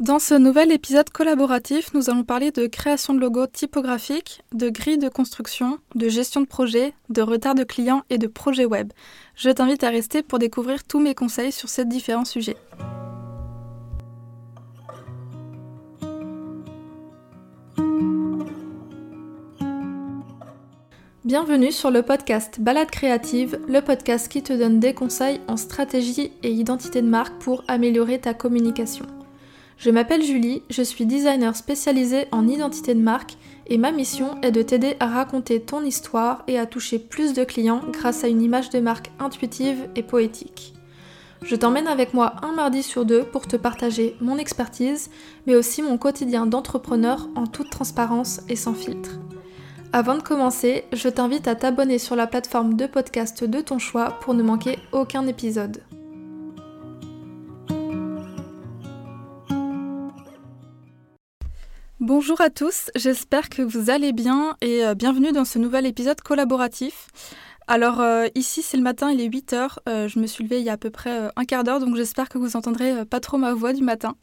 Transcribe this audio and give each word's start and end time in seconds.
Dans 0.00 0.18
ce 0.18 0.32
nouvel 0.32 0.72
épisode 0.72 1.10
collaboratif, 1.10 1.92
nous 1.92 2.08
allons 2.08 2.24
parler 2.24 2.52
de 2.52 2.66
création 2.66 3.12
de 3.12 3.20
logos 3.20 3.46
typographiques, 3.48 4.42
de 4.50 4.70
grilles 4.70 4.96
de 4.96 5.10
construction, 5.10 5.78
de 5.94 6.08
gestion 6.08 6.40
de 6.40 6.46
projet, 6.46 6.94
de 7.10 7.20
retard 7.20 7.54
de 7.54 7.64
clients 7.64 8.00
et 8.08 8.16
de 8.16 8.26
projets 8.26 8.64
web. 8.64 8.94
Je 9.36 9.50
t'invite 9.50 9.84
à 9.84 9.90
rester 9.90 10.22
pour 10.22 10.38
découvrir 10.38 10.84
tous 10.84 11.00
mes 11.00 11.14
conseils 11.14 11.52
sur 11.52 11.68
ces 11.68 11.84
différents 11.84 12.24
sujets. 12.24 12.56
Bienvenue 21.26 21.72
sur 21.72 21.90
le 21.90 22.00
podcast 22.00 22.58
Balade 22.58 22.90
créative, 22.90 23.60
le 23.68 23.82
podcast 23.82 24.28
qui 24.28 24.42
te 24.42 24.54
donne 24.54 24.80
des 24.80 24.94
conseils 24.94 25.42
en 25.46 25.58
stratégie 25.58 26.32
et 26.42 26.50
identité 26.50 27.02
de 27.02 27.06
marque 27.06 27.38
pour 27.42 27.64
améliorer 27.68 28.18
ta 28.18 28.32
communication. 28.32 29.04
Je 29.80 29.88
m'appelle 29.88 30.22
Julie, 30.22 30.62
je 30.68 30.82
suis 30.82 31.06
designer 31.06 31.56
spécialisée 31.56 32.26
en 32.32 32.46
identité 32.46 32.94
de 32.94 33.00
marque 33.00 33.38
et 33.66 33.78
ma 33.78 33.92
mission 33.92 34.38
est 34.42 34.50
de 34.50 34.60
t'aider 34.60 34.94
à 35.00 35.06
raconter 35.06 35.58
ton 35.58 35.82
histoire 35.82 36.44
et 36.48 36.58
à 36.58 36.66
toucher 36.66 36.98
plus 36.98 37.32
de 37.32 37.44
clients 37.44 37.80
grâce 37.90 38.22
à 38.22 38.28
une 38.28 38.42
image 38.42 38.68
de 38.68 38.78
marque 38.78 39.10
intuitive 39.18 39.88
et 39.96 40.02
poétique. 40.02 40.74
Je 41.42 41.56
t'emmène 41.56 41.86
avec 41.86 42.12
moi 42.12 42.34
un 42.42 42.52
mardi 42.52 42.82
sur 42.82 43.06
deux 43.06 43.22
pour 43.22 43.48
te 43.48 43.56
partager 43.56 44.16
mon 44.20 44.36
expertise, 44.36 45.08
mais 45.46 45.54
aussi 45.54 45.80
mon 45.80 45.96
quotidien 45.96 46.44
d'entrepreneur 46.44 47.30
en 47.34 47.46
toute 47.46 47.70
transparence 47.70 48.42
et 48.50 48.56
sans 48.56 48.74
filtre. 48.74 49.18
Avant 49.94 50.14
de 50.14 50.22
commencer, 50.22 50.84
je 50.92 51.08
t'invite 51.08 51.48
à 51.48 51.54
t'abonner 51.54 51.96
sur 51.96 52.16
la 52.16 52.26
plateforme 52.26 52.74
de 52.74 52.84
podcast 52.84 53.44
de 53.44 53.60
ton 53.62 53.78
choix 53.78 54.18
pour 54.20 54.34
ne 54.34 54.42
manquer 54.42 54.78
aucun 54.92 55.26
épisode. 55.26 55.80
Bonjour 62.12 62.40
à 62.40 62.50
tous, 62.50 62.90
j'espère 62.96 63.48
que 63.48 63.62
vous 63.62 63.88
allez 63.88 64.12
bien 64.12 64.56
et 64.60 64.84
euh, 64.84 64.96
bienvenue 64.96 65.30
dans 65.30 65.44
ce 65.44 65.60
nouvel 65.60 65.86
épisode 65.86 66.20
collaboratif. 66.20 67.06
Alors 67.68 68.00
euh, 68.00 68.26
ici 68.34 68.62
c'est 68.62 68.76
le 68.76 68.82
matin, 68.82 69.12
il 69.12 69.20
est 69.20 69.28
8h, 69.28 69.76
euh, 69.88 70.08
je 70.08 70.18
me 70.18 70.26
suis 70.26 70.42
levée 70.42 70.58
il 70.58 70.64
y 70.64 70.70
a 70.70 70.72
à 70.72 70.76
peu 70.76 70.90
près 70.90 71.30
un 71.36 71.44
quart 71.44 71.62
d'heure 71.62 71.78
donc 71.78 71.94
j'espère 71.94 72.28
que 72.28 72.36
vous 72.36 72.56
entendrez 72.56 73.04
pas 73.04 73.20
trop 73.20 73.38
ma 73.38 73.54
voix 73.54 73.72
du 73.72 73.84
matin. 73.84 74.16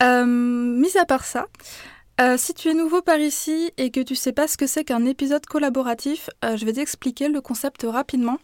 mis 0.00 0.96
à 0.96 1.04
part 1.04 1.24
ça, 1.24 1.48
si 2.36 2.54
tu 2.54 2.68
es 2.68 2.74
nouveau 2.74 3.02
par 3.02 3.18
ici 3.18 3.72
et 3.78 3.90
que 3.90 3.98
tu 3.98 4.14
sais 4.14 4.32
pas 4.32 4.46
ce 4.46 4.56
que 4.56 4.68
c'est 4.68 4.84
qu'un 4.84 5.04
épisode 5.04 5.44
collaboratif, 5.44 6.30
je 6.44 6.64
vais 6.64 6.74
t'expliquer 6.74 7.26
le 7.26 7.40
concept 7.40 7.84
rapidement. 7.84 8.38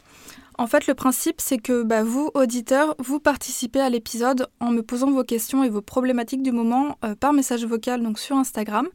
En 0.61 0.67
fait, 0.67 0.89
le 0.89 0.95
principe, 0.95 1.41
c'est 1.41 1.59
que 1.59 1.85
bah, 1.85 2.03
vous, 2.03 2.33
auditeurs, 2.35 2.97
vous 2.99 3.21
participez 3.21 3.79
à 3.79 3.89
l'épisode 3.89 4.49
en 4.59 4.73
me 4.73 4.83
posant 4.83 5.09
vos 5.09 5.23
questions 5.23 5.63
et 5.63 5.69
vos 5.69 5.83
problématiques 5.83 6.43
du 6.43 6.51
moment 6.51 6.99
euh, 7.05 7.15
par 7.15 7.33
message 7.33 7.65
vocal, 7.65 8.03
donc 8.03 8.19
sur 8.19 8.35
Instagram. 8.35 8.89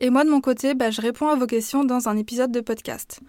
Et 0.00 0.10
moi, 0.10 0.24
de 0.24 0.30
mon 0.30 0.40
côté, 0.40 0.74
bah, 0.74 0.90
je 0.90 1.00
réponds 1.00 1.28
à 1.28 1.36
vos 1.36 1.46
questions 1.46 1.84
dans 1.84 2.08
un 2.08 2.16
épisode 2.16 2.50
de 2.50 2.60
podcast. 2.60 3.20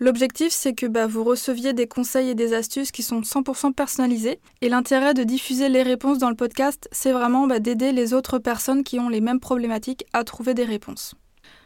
L'objectif, 0.00 0.54
c'est 0.54 0.72
que 0.72 0.86
bah, 0.86 1.06
vous 1.06 1.22
receviez 1.22 1.74
des 1.74 1.86
conseils 1.86 2.30
et 2.30 2.34
des 2.34 2.54
astuces 2.54 2.92
qui 2.92 3.02
sont 3.02 3.20
100% 3.20 3.74
personnalisés. 3.74 4.40
Et 4.62 4.70
l'intérêt 4.70 5.12
de 5.12 5.22
diffuser 5.22 5.68
les 5.68 5.82
réponses 5.82 6.16
dans 6.16 6.30
le 6.30 6.36
podcast, 6.36 6.88
c'est 6.92 7.12
vraiment 7.12 7.46
d'aider 7.46 7.92
les 7.92 8.14
autres 8.14 8.38
personnes 8.38 8.84
qui 8.84 8.98
ont 8.98 9.10
les 9.10 9.20
mêmes 9.20 9.40
problématiques 9.40 10.06
à 10.14 10.24
trouver 10.24 10.54
des 10.54 10.64
réponses. 10.64 11.14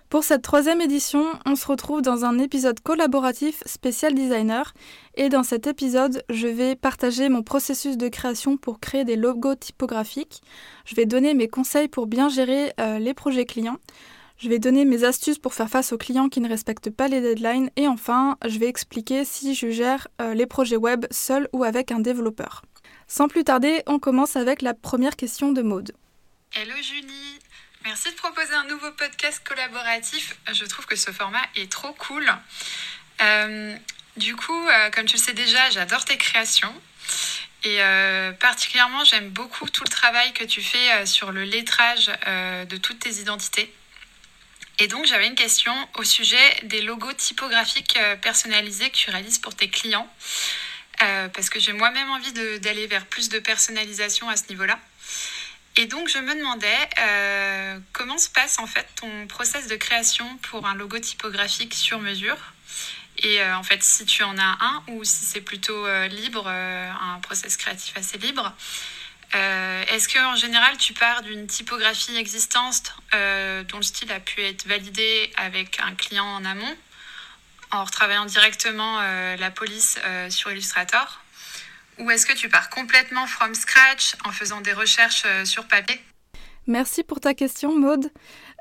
Pour 0.09 0.25
cette 0.25 0.41
troisième 0.41 0.81
édition, 0.81 1.27
on 1.45 1.55
se 1.55 1.67
retrouve 1.67 2.01
dans 2.01 2.25
un 2.25 2.39
épisode 2.39 2.81
collaboratif 2.81 3.63
spécial 3.67 4.15
designer 4.15 4.73
et 5.17 5.29
dans 5.29 5.43
cet 5.43 5.67
épisode, 5.67 6.23
je 6.31 6.47
vais 6.49 6.77
partager 6.77 7.29
mon 7.29 7.43
processus 7.43 7.99
de 7.99 8.09
création 8.09 8.57
pour 8.57 8.81
créer 8.81 9.05
des 9.05 9.17
logos 9.17 9.57
typographiques. 9.57 10.41
Je 10.87 10.95
vais 10.95 11.05
donner 11.05 11.35
mes 11.35 11.47
conseils 11.47 11.89
pour 11.89 12.07
bien 12.07 12.31
gérer 12.31 12.73
euh, 12.81 12.99
les 12.99 13.13
projets 13.13 13.45
clients. 13.45 13.77
Je 14.39 14.49
vais 14.49 14.59
donner 14.59 14.87
mes 14.87 15.05
astuces 15.05 15.39
pour 15.39 15.53
faire 15.53 15.69
face 15.69 15.93
aux 15.93 15.99
clients 15.99 16.31
qui 16.31 16.41
ne 16.41 16.49
respectent 16.49 16.91
pas 16.91 17.09
les 17.09 17.21
deadlines 17.21 17.69
et 17.77 17.87
enfin, 17.87 18.39
je 18.47 18.59
vais 18.59 18.69
expliquer 18.69 19.27
si 19.27 19.55
je 19.55 19.69
gère 19.69 20.09
euh, 20.23 20.33
les 20.33 20.47
projets 20.47 20.77
web 20.77 21.05
seul 21.11 21.51
ou 21.53 21.65
avec 21.65 21.93
un 21.93 22.01
développeur. 22.01 22.63
Sans 23.09 23.29
plus 23.29 23.45
tarder, 23.45 23.83
on 23.87 23.99
commence 23.99 24.37
avec 24.37 24.63
la 24.63 24.73
première 24.73 25.17
question 25.17 25.53
de 25.53 25.61
Maude. 25.61 25.93
Hello 26.55 26.75
Julie, 26.83 27.39
Merci 27.85 28.11
de 28.11 28.17
proposer 28.17 28.55
un 28.55 28.65
nouveau 28.65 28.91
podcast 28.93 29.41
collaboratif. 29.47 30.35
Je 30.53 30.65
trouve 30.65 30.87
que 30.87 30.97
ce 30.97 31.11
format 31.11 31.43
est 31.57 31.71
trop 31.71 31.93
cool. 31.93 32.27
Euh, 33.21 33.77
du 34.17 34.35
coup, 34.35 34.69
euh, 34.69 34.91
comme 34.91 35.05
tu 35.05 35.17
le 35.17 35.23
sais 35.23 35.35
déjà, 35.35 35.71
j'adore 35.71 36.05
tes 36.05 36.17
créations. 36.17 36.75
Et 37.65 37.83
euh, 37.83 38.33
particulièrement, 38.33 39.05
j'aime 39.05 39.29
beaucoup 39.29 39.69
tout 39.69 39.85
le 39.85 39.91
travail 39.91 40.33
que 40.33 40.45
tu 40.45 40.63
fais 40.63 41.07
sur 41.07 41.33
le 41.33 41.45
lettrage 41.45 42.07
de 42.27 42.77
toutes 42.79 43.01
tes 43.01 43.17
identités. 43.21 43.73
Et 44.79 44.89
donc, 44.89 45.07
j'avais 45.07 45.27
une 45.27 45.35
question 45.35 45.75
au 45.97 46.05
sujet 46.05 46.61
des 46.65 46.81
logos 46.81 47.13
typographiques 47.13 47.99
personnalisés 48.23 48.91
que 48.91 48.97
tu 48.97 49.11
réalises 49.11 49.39
pour 49.39 49.55
tes 49.55 49.69
clients. 49.69 50.11
parce 50.99 51.51
que 51.51 51.61
j'ai 51.61 51.73
moi-même 51.73 52.11
envie 52.11 52.33
d'aller 52.33 52.87
vers 52.87 53.07
plus 53.07 53.29
de 53.29 53.39
personnalisation 53.39 54.29
à 54.29 54.37
ce 54.37 54.45
niveau-là. 54.49 54.79
Et 55.79 55.87
donc 55.87 56.09
je 56.09 56.19
me 56.19 56.35
demandais 56.35 56.89
euh, 56.99 57.79
comment 57.93 58.19
se 58.19 58.29
passe 58.29 58.59
en 58.59 58.67
fait 58.67 58.85
ton 58.97 59.29
process 59.29 59.69
de 59.69 59.77
création 59.77 60.27
pour 60.39 60.67
un 60.67 60.75
logo 60.75 60.99
typographique 60.99 61.73
sur 61.73 62.01
mesure? 62.01 62.37
Et 63.19 63.41
euh, 63.41 63.57
en 63.57 63.63
fait, 63.63 63.81
si 63.85 64.05
tu 64.05 64.25
en 64.25 64.37
as 64.39 64.59
un 64.61 64.83
ou 64.89 65.05
si 65.05 65.25
c'est 65.25 65.41
plutôt 65.41 65.87
euh, 65.87 66.09
libre, 66.09 66.49
un 66.49 67.21
process 67.21 67.57
créatif 67.57 67.97
assez 67.97 68.19
libre. 68.19 68.53
Est-ce 69.35 70.09
qu'en 70.09 70.35
général, 70.35 70.77
tu 70.79 70.95
pars 70.95 71.23
d'une 71.23 71.47
typographie 71.47 72.17
existante 72.17 72.95
dont 73.13 73.77
le 73.77 73.83
style 73.83 74.11
a 74.11 74.19
pu 74.19 74.41
être 74.43 74.67
validé 74.67 75.31
avec 75.37 75.79
un 75.81 75.95
client 75.95 76.25
en 76.25 76.45
amont, 76.45 76.77
en 77.71 77.85
retravaillant 77.85 78.25
directement 78.25 79.01
la 79.37 79.51
police 79.51 79.99
sur 80.31 80.51
Illustrator? 80.51 81.21
Ou 82.01 82.11
est-ce 82.11 82.27
que 82.27 82.35
tu 82.35 82.49
pars 82.49 82.71
complètement 82.71 83.27
from 83.27 83.55
scratch 83.55 84.15
en 84.25 84.31
faisant 84.31 84.61
des 84.61 84.73
recherches 84.73 85.25
euh, 85.27 85.45
sur 85.45 85.67
papier? 85.67 86.01
Merci 86.67 87.03
pour 87.03 87.21
ta 87.21 87.35
question, 87.35 87.77
Maude. 87.79 88.11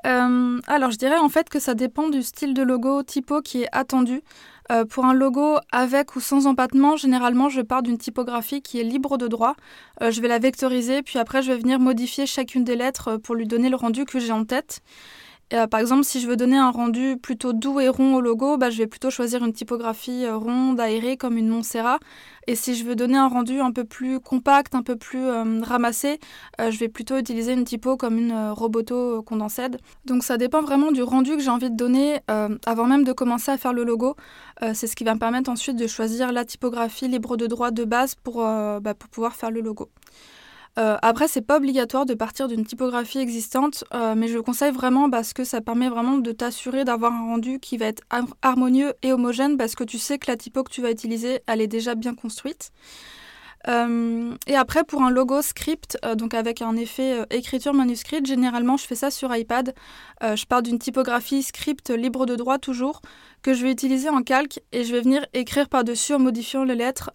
Euh, 0.06 0.60
alors, 0.66 0.90
je 0.90 0.96
dirais 0.96 1.18
en 1.18 1.28
fait 1.28 1.48
que 1.48 1.60
ça 1.60 1.74
dépend 1.74 2.08
du 2.08 2.22
style 2.22 2.54
de 2.54 2.62
logo 2.62 3.02
typo 3.02 3.42
qui 3.42 3.62
est 3.62 3.68
attendu. 3.72 4.22
Euh, 4.70 4.84
pour 4.84 5.06
un 5.06 5.14
logo 5.14 5.56
avec 5.72 6.14
ou 6.16 6.20
sans 6.20 6.46
empattement, 6.46 6.96
généralement, 6.96 7.48
je 7.48 7.60
pars 7.60 7.82
d'une 7.82 7.98
typographie 7.98 8.62
qui 8.62 8.80
est 8.80 8.84
libre 8.84 9.18
de 9.18 9.26
droit. 9.26 9.54
je 10.00 10.20
vais 10.20 10.28
la 10.28 10.38
vectoriser, 10.38 11.02
puis 11.02 11.18
après, 11.18 11.42
je 11.42 11.52
vais 11.52 11.58
venir 11.58 11.78
modifier 11.78 12.26
chacune 12.26 12.64
des 12.64 12.76
lettres 12.76 13.16
pour 13.16 13.34
lui 13.34 13.46
donner 13.46 13.68
le 13.70 13.76
rendu 13.76 14.04
que 14.04 14.18
j'ai 14.18 14.32
en 14.32 14.44
tête. 14.44 14.80
Euh, 15.54 15.66
par 15.66 15.80
exemple, 15.80 16.04
si 16.04 16.20
je 16.20 16.28
veux 16.28 16.36
donner 16.36 16.58
un 16.58 16.70
rendu 16.70 17.16
plutôt 17.16 17.54
doux 17.54 17.80
et 17.80 17.88
rond 17.88 18.14
au 18.14 18.20
logo, 18.20 18.58
bah, 18.58 18.68
je 18.68 18.78
vais 18.78 18.86
plutôt 18.86 19.10
choisir 19.10 19.42
une 19.44 19.52
typographie 19.52 20.26
euh, 20.26 20.36
ronde, 20.36 20.78
aérée, 20.78 21.16
comme 21.16 21.38
une 21.38 21.48
Montserrat. 21.48 21.98
Et 22.46 22.54
si 22.54 22.74
je 22.74 22.84
veux 22.84 22.96
donner 22.96 23.16
un 23.16 23.28
rendu 23.28 23.60
un 23.60 23.72
peu 23.72 23.84
plus 23.84 24.20
compact, 24.20 24.74
un 24.74 24.82
peu 24.82 24.96
plus 24.96 25.24
euh, 25.24 25.60
ramassé, 25.62 26.18
je 26.58 26.78
vais 26.78 26.88
plutôt 26.88 27.18
utiliser 27.18 27.52
une 27.52 27.64
typo 27.64 27.96
comme 27.96 28.16
une 28.16 28.32
Roboto 28.52 29.22
Condensed. 29.22 29.78
Donc 30.06 30.22
ça 30.24 30.38
dépend 30.38 30.62
vraiment 30.62 30.90
du 30.90 31.02
rendu 31.02 31.36
que 31.36 31.42
j'ai 31.42 31.50
envie 31.50 31.70
de 31.70 31.76
donner 31.76 32.20
avant 32.64 32.86
même 32.86 33.04
de 33.04 33.12
commencer 33.12 33.50
à 33.50 33.58
faire 33.58 33.74
le 33.74 33.84
logo. 33.84 34.16
C'est 34.72 34.86
ce 34.86 34.96
qui 34.96 35.04
va 35.04 35.12
me 35.12 35.18
permettre 35.18 35.50
ensuite 35.50 35.76
de 35.76 35.86
choisir 35.86 36.32
la 36.32 36.46
typographie 36.46 37.06
libre 37.06 37.36
de 37.36 37.46
droit 37.46 37.70
de 37.70 37.84
base 37.84 38.14
pour, 38.14 38.36
bah, 38.38 38.94
pour 38.98 39.10
pouvoir 39.10 39.36
faire 39.36 39.50
le 39.50 39.60
logo. 39.60 39.90
Euh, 40.78 40.96
après, 41.02 41.26
c'est 41.26 41.42
pas 41.42 41.56
obligatoire 41.56 42.06
de 42.06 42.14
partir 42.14 42.46
d'une 42.46 42.64
typographie 42.64 43.18
existante, 43.18 43.82
euh, 43.94 44.14
mais 44.16 44.28
je 44.28 44.38
conseille 44.38 44.70
vraiment 44.70 45.10
parce 45.10 45.32
que 45.32 45.42
ça 45.42 45.60
permet 45.60 45.88
vraiment 45.88 46.18
de 46.18 46.30
t'assurer 46.30 46.84
d'avoir 46.84 47.12
un 47.12 47.26
rendu 47.26 47.58
qui 47.58 47.76
va 47.78 47.86
être 47.86 48.02
harmonieux 48.42 48.94
et 49.02 49.12
homogène 49.12 49.56
parce 49.56 49.74
que 49.74 49.82
tu 49.82 49.98
sais 49.98 50.18
que 50.18 50.30
la 50.30 50.36
typo 50.36 50.62
que 50.62 50.70
tu 50.70 50.80
vas 50.80 50.90
utiliser, 50.90 51.40
elle 51.46 51.60
est 51.60 51.66
déjà 51.66 51.96
bien 51.96 52.14
construite. 52.14 52.70
Euh, 53.66 54.36
et 54.46 54.54
après, 54.54 54.84
pour 54.84 55.02
un 55.02 55.10
logo 55.10 55.42
script, 55.42 55.98
donc 56.16 56.32
avec 56.32 56.62
un 56.62 56.76
effet 56.76 57.24
écriture 57.30 57.74
manuscrite, 57.74 58.24
généralement 58.24 58.76
je 58.76 58.86
fais 58.86 58.94
ça 58.94 59.10
sur 59.10 59.34
iPad. 59.34 59.74
je 60.22 60.44
pars 60.46 60.62
d'une 60.62 60.78
typographie 60.78 61.42
script 61.42 61.90
libre 61.90 62.24
de 62.24 62.36
droit 62.36 62.58
toujours, 62.58 63.00
que 63.42 63.52
je 63.52 63.64
vais 63.64 63.72
utiliser 63.72 64.10
en 64.10 64.22
calque 64.22 64.60
et 64.70 64.84
je 64.84 64.92
vais 64.92 65.00
venir 65.00 65.26
écrire 65.34 65.68
par-dessus 65.68 66.14
en 66.14 66.20
modifiant 66.20 66.62
les 66.62 66.76
lettres. 66.76 67.10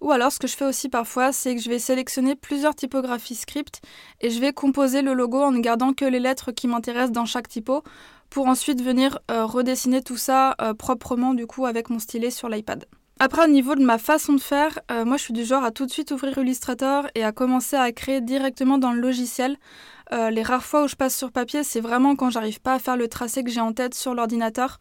Ou 0.00 0.12
alors, 0.12 0.30
ce 0.30 0.38
que 0.38 0.46
je 0.46 0.56
fais 0.56 0.64
aussi 0.64 0.88
parfois, 0.88 1.32
c'est 1.32 1.56
que 1.56 1.60
je 1.60 1.68
vais 1.68 1.78
sélectionner 1.78 2.36
plusieurs 2.36 2.74
typographies 2.74 3.34
script 3.34 3.80
et 4.20 4.30
je 4.30 4.40
vais 4.40 4.52
composer 4.52 5.02
le 5.02 5.12
logo 5.12 5.42
en 5.42 5.50
ne 5.50 5.60
gardant 5.60 5.92
que 5.92 6.04
les 6.04 6.20
lettres 6.20 6.52
qui 6.52 6.68
m'intéressent 6.68 7.12
dans 7.12 7.26
chaque 7.26 7.48
typo 7.48 7.82
pour 8.30 8.46
ensuite 8.46 8.82
venir 8.82 9.18
euh, 9.30 9.44
redessiner 9.44 10.02
tout 10.02 10.16
ça 10.16 10.54
euh, 10.60 10.74
proprement 10.74 11.34
du 11.34 11.46
coup 11.46 11.66
avec 11.66 11.90
mon 11.90 11.98
stylet 11.98 12.30
sur 12.30 12.48
l'iPad. 12.48 12.84
Après, 13.20 13.44
au 13.46 13.48
niveau 13.48 13.74
de 13.74 13.82
ma 13.82 13.98
façon 13.98 14.34
de 14.34 14.40
faire, 14.40 14.78
euh, 14.92 15.04
moi 15.04 15.16
je 15.16 15.24
suis 15.24 15.32
du 15.32 15.44
genre 15.44 15.64
à 15.64 15.72
tout 15.72 15.86
de 15.86 15.90
suite 15.90 16.12
ouvrir 16.12 16.38
Illustrator 16.38 17.08
et 17.16 17.24
à 17.24 17.32
commencer 17.32 17.74
à 17.74 17.90
créer 17.90 18.20
directement 18.20 18.78
dans 18.78 18.92
le 18.92 19.00
logiciel. 19.00 19.56
les 20.30 20.42
rares 20.42 20.64
fois 20.64 20.84
où 20.84 20.88
je 20.88 20.94
passe 20.94 21.16
sur 21.16 21.32
papier, 21.32 21.64
c'est 21.64 21.80
vraiment 21.80 22.16
quand 22.16 22.30
j'arrive 22.30 22.60
pas 22.60 22.74
à 22.74 22.78
faire 22.78 22.96
le 22.96 23.08
tracé 23.08 23.42
que 23.42 23.50
j'ai 23.50 23.60
en 23.60 23.72
tête 23.72 23.94
sur 23.94 24.14
l'ordinateur 24.14 24.78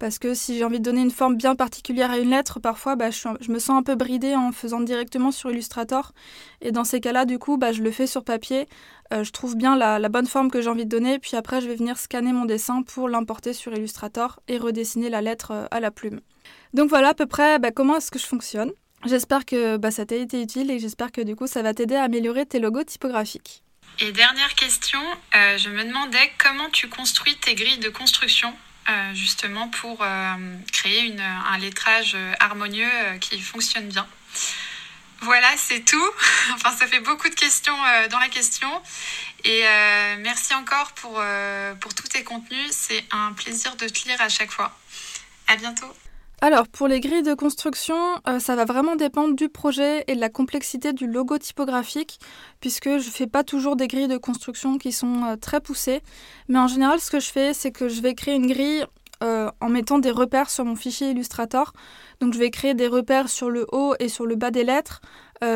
Parce 0.00 0.18
que 0.18 0.32
si 0.32 0.56
j'ai 0.56 0.64
envie 0.64 0.78
de 0.80 0.84
donner 0.84 1.02
une 1.02 1.10
forme 1.10 1.36
bien 1.36 1.54
particulière 1.54 2.10
à 2.10 2.18
une 2.18 2.30
lettre, 2.30 2.58
parfois 2.58 2.96
bah, 2.96 3.10
je, 3.10 3.52
me 3.52 3.58
sens 3.58 3.78
un 3.78 3.82
peu 3.82 3.96
bridée 3.96 4.34
en 4.34 4.50
faisant 4.50 4.80
directement 4.80 5.30
sur 5.30 5.50
Illustrator. 5.50 6.12
Et 6.62 6.72
dans 6.72 6.84
ces 6.84 7.00
cas-là, 7.00 7.26
du 7.26 7.38
coup, 7.38 7.58
bah, 7.58 7.70
je 7.72 7.82
le 7.82 7.90
fais 7.90 8.06
sur 8.06 8.24
papier. 8.24 8.66
Euh, 9.12 9.24
je 9.24 9.30
trouve 9.30 9.56
bien 9.56 9.76
la, 9.76 10.08
bonne 10.08 10.26
forme 10.26 10.50
que 10.50 10.62
j'ai 10.62 10.70
envie 10.70 10.86
de 10.86 10.90
donner. 10.90 11.18
Puis 11.18 11.36
après, 11.36 11.60
je 11.60 11.68
vais 11.68 11.74
venir 11.74 11.98
scanner 11.98 12.32
mon 12.32 12.46
dessin 12.46 12.82
pour 12.82 13.10
l'importer 13.10 13.52
sur 13.52 13.74
Illustrator 13.74 14.40
et 14.48 14.56
redessiner 14.56 15.10
la 15.10 15.20
lettre 15.20 15.50
euh, 15.50 15.66
à 15.70 15.80
la 15.80 15.90
plume. 15.90 16.20
Donc 16.72 16.88
voilà 16.88 17.10
à 17.10 17.14
peu 17.14 17.26
près 17.26 17.58
bah, 17.58 17.70
comment 17.70 17.96
est-ce 17.98 18.10
que 18.10 18.18
je 18.18 18.26
fonctionne. 18.26 18.72
J'espère 19.04 19.44
que 19.44 19.78
ça 19.90 20.06
t'a 20.06 20.16
été 20.16 20.40
utile 20.40 20.70
et 20.70 20.78
j'espère 20.78 21.12
que 21.12 21.20
du 21.20 21.36
coup 21.36 21.46
ça 21.46 21.60
va 21.62 21.74
t'aider 21.74 21.96
à 21.96 22.04
améliorer 22.04 22.46
tes 22.46 22.58
logos 22.58 22.84
typographiques. 22.84 23.62
Et 23.98 24.12
dernière 24.12 24.54
question, 24.54 25.00
euh, 25.36 25.58
je 25.58 25.68
me 25.68 25.84
demandais 25.84 26.32
comment 26.38 26.70
tu 26.70 26.88
construis 26.88 27.36
tes 27.36 27.54
grilles 27.54 27.78
de 27.78 27.90
construction 27.90 28.54
euh, 28.88 29.14
justement 29.14 29.68
pour 29.68 30.02
euh, 30.02 30.56
créer 30.72 31.14
un 31.20 31.58
lettrage 31.58 32.16
harmonieux 32.38 32.90
qui 33.20 33.40
fonctionne 33.40 33.88
bien. 33.88 34.06
Voilà, 35.22 35.48
c'est 35.56 35.84
tout. 35.84 36.10
enfin, 36.54 36.74
ça 36.76 36.86
fait 36.86 37.00
beaucoup 37.00 37.28
de 37.28 37.34
questions 37.34 37.76
dans 38.10 38.18
la 38.18 38.28
question. 38.28 38.70
Et 39.44 39.64
merci 40.18 40.54
encore 40.54 40.92
pour, 40.92 41.22
pour 41.80 41.94
tous 41.94 42.08
tes 42.08 42.24
contenus. 42.24 42.70
C'est 42.70 43.04
un 43.10 43.32
plaisir 43.32 43.76
de 43.76 43.86
te 43.86 44.08
lire 44.08 44.20
à 44.20 44.28
chaque 44.28 44.50
fois. 44.50 44.76
À 45.46 45.56
bientôt. 45.56 45.94
Alors, 46.42 46.68
pour 46.68 46.88
les 46.88 47.00
grilles 47.00 47.22
de 47.22 47.34
construction, 47.34 47.96
euh, 48.26 48.38
ça 48.38 48.56
va 48.56 48.64
vraiment 48.64 48.96
dépendre 48.96 49.34
du 49.36 49.50
projet 49.50 50.04
et 50.06 50.14
de 50.14 50.20
la 50.20 50.30
complexité 50.30 50.94
du 50.94 51.06
logo 51.06 51.36
typographique, 51.36 52.18
puisque 52.60 52.88
je 52.88 52.94
ne 53.06 53.12
fais 53.12 53.26
pas 53.26 53.44
toujours 53.44 53.76
des 53.76 53.88
grilles 53.88 54.08
de 54.08 54.16
construction 54.16 54.78
qui 54.78 54.90
sont 54.90 55.22
euh, 55.24 55.36
très 55.36 55.60
poussées. 55.60 56.00
Mais 56.48 56.58
en 56.58 56.66
général, 56.66 56.98
ce 56.98 57.10
que 57.10 57.20
je 57.20 57.30
fais, 57.30 57.52
c'est 57.52 57.72
que 57.72 57.90
je 57.90 58.00
vais 58.00 58.14
créer 58.14 58.36
une 58.36 58.46
grille 58.46 58.86
euh, 59.22 59.50
en 59.60 59.68
mettant 59.68 59.98
des 59.98 60.10
repères 60.10 60.48
sur 60.48 60.64
mon 60.64 60.76
fichier 60.76 61.10
Illustrator. 61.10 61.74
Donc, 62.22 62.32
je 62.32 62.38
vais 62.38 62.50
créer 62.50 62.72
des 62.72 62.88
repères 62.88 63.28
sur 63.28 63.50
le 63.50 63.66
haut 63.70 63.94
et 64.00 64.08
sur 64.08 64.24
le 64.24 64.34
bas 64.34 64.50
des 64.50 64.64
lettres, 64.64 65.02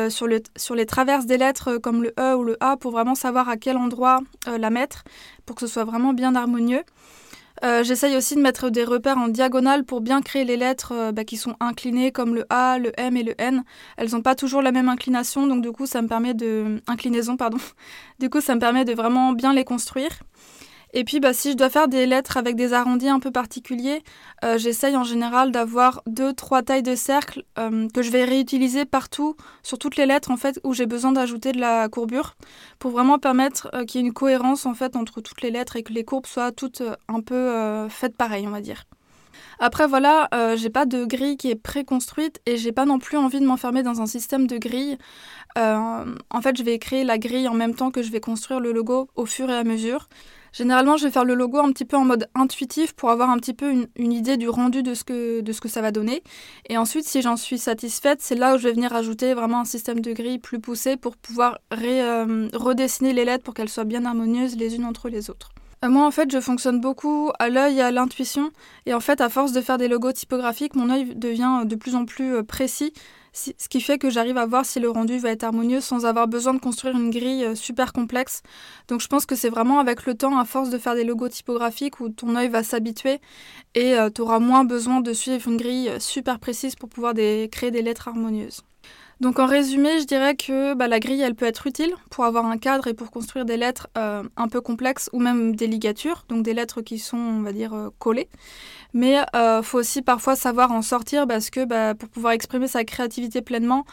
sur, 0.09 0.27
sur, 0.55 0.73
les 0.73 0.85
traverses 0.87 1.27
des 1.27 1.37
lettres 1.37 1.77
comme 1.77 2.01
le 2.01 2.13
E 2.19 2.35
ou 2.35 2.43
le 2.43 2.57
A, 2.59 2.75
pour 2.75 2.91
vraiment 2.91 3.13
savoir 3.13 3.49
à 3.49 3.57
quel 3.57 3.77
endroit 3.77 4.19
la 4.47 4.71
mettre, 4.71 5.03
pour 5.45 5.55
que 5.55 5.67
ce 5.67 5.71
soit 5.71 5.83
vraiment 5.83 6.13
bien 6.13 6.33
harmonieux. 6.33 6.81
Euh, 7.63 7.83
j'essaye 7.83 8.17
aussi 8.17 8.35
de 8.35 8.41
mettre 8.41 8.69
des 8.69 8.83
repères 8.83 9.17
en 9.17 9.29
diagonale 9.29 9.85
pour 9.85 10.01
bien 10.01 10.21
créer 10.21 10.43
les 10.43 10.57
lettres 10.57 10.91
euh, 10.93 11.11
bah, 11.11 11.23
qui 11.23 11.37
sont 11.37 11.55
inclinées 11.59 12.11
comme 12.11 12.35
le 12.35 12.45
A, 12.49 12.77
le 12.79 12.91
M 12.99 13.15
et 13.15 13.23
le 13.23 13.33
N. 13.37 13.63
Elles 13.97 14.11
n'ont 14.11 14.21
pas 14.21 14.35
toujours 14.35 14.61
la 14.61 14.71
même 14.71 14.89
inclination, 14.89 15.47
donc 15.47 15.61
du 15.61 15.71
coup 15.71 15.85
ça 15.85 16.01
me 16.01 16.07
permet 16.07 16.33
de 16.33 16.81
inclinaison 16.87 17.37
pardon. 17.37 17.57
Du 18.19 18.29
coup 18.29 18.39
ça 18.39 18.55
me 18.55 18.59
permet 18.59 18.85
de 18.85 18.93
vraiment 18.93 19.33
bien 19.33 19.53
les 19.53 19.65
construire. 19.65 20.11
Et 20.97 21.03
puis, 21.03 21.19
bah, 21.19 21.33
si 21.33 21.51
je 21.51 21.57
dois 21.57 21.69
faire 21.69 21.89
des 21.89 22.05
lettres 22.05 22.37
avec 22.37 22.55
des 22.55 22.71
arrondis 22.71 23.09
un 23.09 23.19
peu 23.19 23.29
particuliers, 23.29 24.01
euh, 24.45 24.57
j'essaye 24.57 24.95
en 24.95 25.03
général 25.03 25.51
d'avoir 25.51 26.01
deux, 26.07 26.31
trois 26.31 26.63
tailles 26.63 26.83
de 26.83 26.95
cercle 26.95 27.43
euh, 27.59 27.89
que 27.93 28.01
je 28.01 28.09
vais 28.11 28.23
réutiliser 28.23 28.85
partout, 28.85 29.35
sur 29.61 29.77
toutes 29.77 29.97
les 29.97 30.05
lettres 30.05 30.31
en 30.31 30.37
fait, 30.37 30.57
où 30.63 30.73
j'ai 30.73 30.85
besoin 30.85 31.11
d'ajouter 31.11 31.51
de 31.51 31.59
la 31.59 31.89
courbure, 31.89 32.37
pour 32.79 32.91
vraiment 32.91 33.19
permettre 33.19 33.69
euh, 33.73 33.83
qu'il 33.83 33.99
y 33.99 34.03
ait 34.05 34.07
une 34.07 34.13
cohérence 34.13 34.65
en 34.65 34.73
fait 34.73 34.95
entre 34.95 35.19
toutes 35.19 35.41
les 35.41 35.51
lettres 35.51 35.75
et 35.75 35.83
que 35.83 35.91
les 35.91 36.05
courbes 36.05 36.27
soient 36.27 36.53
toutes 36.53 36.81
un 37.09 37.19
peu 37.19 37.89
faites 37.89 38.15
pareil, 38.15 38.47
on 38.47 38.51
va 38.51 38.61
dire. 38.61 38.85
Après 39.59 39.87
voilà, 39.87 40.29
j'ai 40.55 40.69
pas 40.69 40.85
de 40.85 41.03
grille 41.05 41.35
qui 41.35 41.49
est 41.49 41.55
préconstruite 41.55 42.39
et 42.45 42.55
j'ai 42.55 42.71
pas 42.71 42.85
non 42.85 42.99
plus 42.99 43.17
envie 43.17 43.39
de 43.39 43.45
m'enfermer 43.45 43.83
dans 43.83 44.01
un 44.01 44.05
système 44.05 44.47
de 44.47 44.57
grille. 44.57 44.97
en 45.57 46.41
fait, 46.41 46.57
je 46.57 46.63
vais 46.63 46.79
créer 46.79 47.03
la 47.03 47.17
grille 47.17 47.47
en 47.49 47.53
même 47.53 47.75
temps 47.75 47.91
que 47.91 48.01
je 48.01 48.11
vais 48.11 48.21
construire 48.21 48.59
le 48.61 48.71
logo 48.71 49.09
au 49.15 49.25
fur 49.25 49.49
et 49.49 49.55
à 49.55 49.63
mesure. 49.63 50.07
Généralement, 50.55 50.95
je 50.95 51.03
vais 51.03 51.11
faire 51.11 51.25
le 51.25 51.35
logo 51.35 51.57
un 51.57 51.69
petit 51.73 51.83
peu 51.83 51.97
en 51.97 52.05
mode 52.05 52.29
intuitif 52.33 52.93
pour 52.93 53.09
avoir 53.09 53.29
un 53.29 53.37
petit 53.39 53.53
peu 53.53 53.69
une, 53.97 54.13
idée 54.13 54.37
du 54.37 54.47
rendu 54.47 54.83
de 54.83 54.93
ce, 54.93 55.03
que, 55.03 55.41
de 55.41 55.51
ce 55.51 55.59
que 55.59 55.67
ça 55.67 55.81
va 55.81 55.91
donner. 55.91 56.23
Et 56.69 56.77
ensuite, 56.77 57.05
si 57.05 57.21
j'en 57.21 57.35
suis 57.35 57.57
satisfaite, 57.57 58.19
c'est 58.21 58.35
là 58.35 58.55
où 58.55 58.57
je 58.57 58.63
vais 58.63 58.71
venir 58.71 58.95
ajouter 58.95 59.33
vraiment 59.33 59.59
un 59.59 59.65
système 59.65 59.99
de 59.99 60.13
grille 60.13 60.39
plus 60.39 60.61
poussé 60.61 60.95
pour 60.95 61.17
pouvoir 61.17 61.59
euh, 61.73 62.47
redessiner 62.53 63.11
les 63.11 63.25
lettres 63.25 63.43
pour 63.43 63.53
qu'elles 63.53 63.67
soient 63.67 63.83
bien 63.83 64.05
harmonieuses 64.05 64.55
les 64.55 64.77
unes 64.77 64.85
entre 64.85 65.09
les 65.09 65.29
autres. 65.29 65.51
Euh, 65.83 65.89
moi, 65.89 66.07
en 66.07 66.11
fait, 66.11 66.31
je 66.31 66.39
fonctionne 66.39 66.79
beaucoup 66.79 67.31
à 67.37 67.49
l'œil 67.49 67.79
et 67.79 67.81
à 67.81 67.91
l'intuition. 67.91 68.51
Et 68.85 68.93
en 68.93 69.01
fait, 69.01 69.19
à 69.19 69.27
force 69.27 69.51
de 69.51 69.59
faire 69.59 69.77
des 69.77 69.89
logos 69.89 70.13
typographiques, 70.13 70.77
mon 70.77 70.89
œil 70.89 71.15
devient 71.15 71.63
de 71.65 71.75
plus 71.75 71.95
en 71.95 72.05
plus 72.05 72.33
euh, 72.33 72.43
précis 72.43 72.93
ce 73.35 73.67
qui 73.67 73.81
fait 73.81 73.97
que 73.97 74.09
j'arrive 74.09 74.37
à 74.37 74.45
voir 74.45 74.65
si 74.65 74.79
le 74.79 74.89
rendu 74.89 75.17
va 75.17 75.29
être 75.29 75.43
harmonieux 75.43 75.81
sans 75.81 76.05
avoir 76.05 76.27
besoin 76.27 76.53
de 76.53 76.59
construire 76.59 76.95
une 76.97 77.09
grille 77.09 77.43
euh, 77.43 77.55
super 77.55 77.91
complexe. 77.91 78.41
Donc 78.87 79.01
je 79.01 79.07
pense 79.07 79.25
que 79.25 79.35
c'est 79.35 79.49
vraiment 79.49 79.79
avec 79.79 80.05
le 80.05 80.15
temps, 80.15 80.37
à 80.39 80.45
force 80.45 80.69
de 80.69 80.77
faire 80.77 80.95
des 80.95 81.03
logos 81.03 81.29
typographiques, 81.29 81.99
où 81.99 82.09
ton 82.09 82.35
œil 82.35 82.47
va 82.47 82.63
s'habituer 82.63 83.19
et 83.73 83.93
euh, 83.95 84.09
tu 84.09 84.21
auras 84.21 84.39
moins 84.39 84.63
besoin 84.63 85.01
de 85.01 85.11
suivre 85.11 85.49
une 85.49 85.57
grille 85.57 85.89
euh, 85.89 85.99
super 85.99 86.39
précise 86.39 86.75
pour 86.75 86.87
pouvoir 86.87 87.13
créer 87.51 87.71
des 87.71 87.81
lettres 87.81 88.07
harmonieuses. 88.07 88.61
Donc 89.21 89.39
en 89.39 89.45
résumé, 89.45 89.99
je 89.99 90.05
dirais 90.05 90.35
que 90.35 90.73
bah, 90.73 90.87
la 90.87 90.99
grille, 90.99 91.21
elle 91.21 91.35
peut 91.35 91.45
être 91.45 91.67
utile 91.67 91.93
pour 92.09 92.25
avoir 92.25 92.45
un 92.45 92.57
cadre 92.57 92.87
et 92.87 92.93
pour 92.93 93.11
construire 93.11 93.45
des 93.45 93.57
lettres 93.57 93.87
un 93.95 94.47
peu 94.49 94.61
complexes 94.61 95.09
ou 95.13 95.19
même 95.19 95.55
des 95.55 95.67
ligatures, 95.67 96.25
donc 96.29 96.43
des 96.43 96.53
lettres 96.53 96.81
qui 96.81 96.99
sont, 96.99 97.17
on 97.17 97.41
va 97.41 97.53
dire, 97.53 97.91
collées. 97.99 98.29
Mais 98.95 99.15
il 99.15 99.37
euh, 99.37 99.61
faut 99.61 99.77
aussi 99.77 100.01
parfois 100.01 100.37
savoir 100.37 100.71
en 100.71 100.81
sortir 100.81 101.27
parce 101.27 101.49
que 101.49 101.65
bah, 101.65 101.95
pour 101.95 102.07
pouvoir 102.07 102.31
exprimer 102.31 102.69
sa 102.69 102.85
créativité 102.85 103.41
pleinement, 103.41 103.85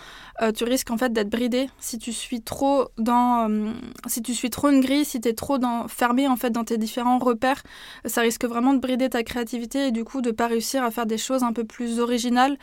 euh, 0.43 0.53
tu 0.53 0.63
risques 0.63 0.93
en 0.93 0.97
fait 0.97 1.13
d'être 1.13 1.29
bridé 1.29 1.69
si 1.81 1.99
tu 1.99 2.13
suis 2.13 2.41
trop 2.41 2.87
dans, 2.99 3.51
euh, 3.51 3.73
si 4.07 4.23
tu 4.23 4.33
suis 4.33 4.49
trop 4.49 4.69
une 4.71 4.81
grille, 4.81 5.05
si 5.05 5.21
tu 5.21 5.29
es 5.29 5.33
trop 5.33 5.59
fermé 5.89 6.29
en 6.29 6.37
fait 6.37 6.51
dans 6.51 6.63
tes 6.63 6.79
différents 6.79 7.19
repères, 7.19 7.65
ça 8.05 8.21
risque 8.21 8.45
vraiment 8.45 8.75
de 8.75 8.79
brider 8.79 9.09
ta 9.09 9.25
créativité 9.25 9.89
et 9.89 9.91
du 9.91 10.05
coup 10.05 10.23
de 10.23 10.31
pas 10.31 10.47
réussir 10.47 10.85
à 10.85 10.93
faire 10.93 11.07
des 11.07 11.19
choses 11.19 11.43
un 11.43 11.53
peu 11.53 11.65
plus 11.65 11.99
originales. 11.99 12.57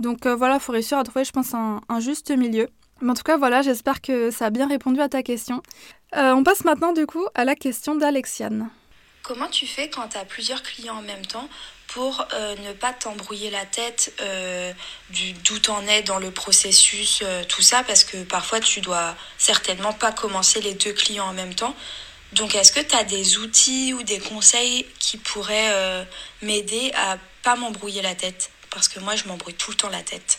Donc 0.00 0.26
voilà, 0.26 0.54
il 0.54 0.60
faut 0.60 0.72
réussir 0.72 0.98
à 0.98 1.04
trouver, 1.04 1.24
je 1.24 1.30
pense, 1.30 1.54
un, 1.54 2.00
juste 2.00 2.30
milieu. 2.30 2.68
Mais 3.00 3.12
en 3.12 3.14
tout 3.14 3.22
cas, 3.22 3.36
voilà, 3.36 3.62
j'espère 3.62 4.00
que 4.00 4.30
ça 4.30 4.46
a 4.46 4.50
bien 4.50 4.66
répondu 4.66 5.00
à 5.00 5.08
ta 5.08 5.22
question. 5.22 5.62
on 6.14 6.42
passe 6.42 6.64
maintenant 6.64 6.92
du 6.92 7.06
coup 7.06 7.24
à 7.34 7.44
la 7.44 7.54
question 7.54 7.94
d'Alexiane. 7.94 8.70
Comment 9.22 9.48
tu 9.48 9.66
fais 9.66 9.88
quand 9.88 10.08
tu 10.08 10.16
as 10.16 10.24
plusieurs 10.24 10.62
clients 10.62 10.96
en 10.96 11.02
même 11.02 11.24
temps 11.24 11.48
pour 11.92 12.24
euh, 12.32 12.54
ne 12.66 12.72
pas 12.72 12.92
t'embrouiller 12.92 13.50
la 13.50 13.66
tête 13.66 14.14
euh, 14.20 14.72
d'où 15.44 15.58
t'en 15.58 15.84
es 15.86 16.02
dans 16.02 16.18
le 16.18 16.30
processus, 16.30 17.20
euh, 17.22 17.42
tout 17.48 17.62
ça, 17.62 17.82
parce 17.82 18.04
que 18.04 18.22
parfois 18.22 18.60
tu 18.60 18.80
dois 18.80 19.16
certainement 19.38 19.92
pas 19.92 20.12
commencer 20.12 20.60
les 20.60 20.74
deux 20.74 20.92
clients 20.92 21.26
en 21.26 21.32
même 21.32 21.54
temps. 21.54 21.74
Donc 22.32 22.54
est-ce 22.54 22.70
que 22.70 22.80
tu 22.80 22.94
as 22.94 23.02
des 23.02 23.38
outils 23.38 23.92
ou 23.92 24.04
des 24.04 24.20
conseils 24.20 24.86
qui 25.00 25.16
pourraient 25.16 26.06
m'aider 26.42 26.92
à 26.94 27.18
pas 27.42 27.56
m'embrouiller 27.56 28.02
la 28.02 28.14
tête? 28.14 28.52
Parce 28.72 28.88
que 28.88 29.00
moi 29.00 29.16
je 29.16 29.26
m'embrouille 29.28 29.54
tout 29.54 29.70
le 29.70 29.76
temps 29.76 29.88
la 29.88 30.02
tête. 30.02 30.38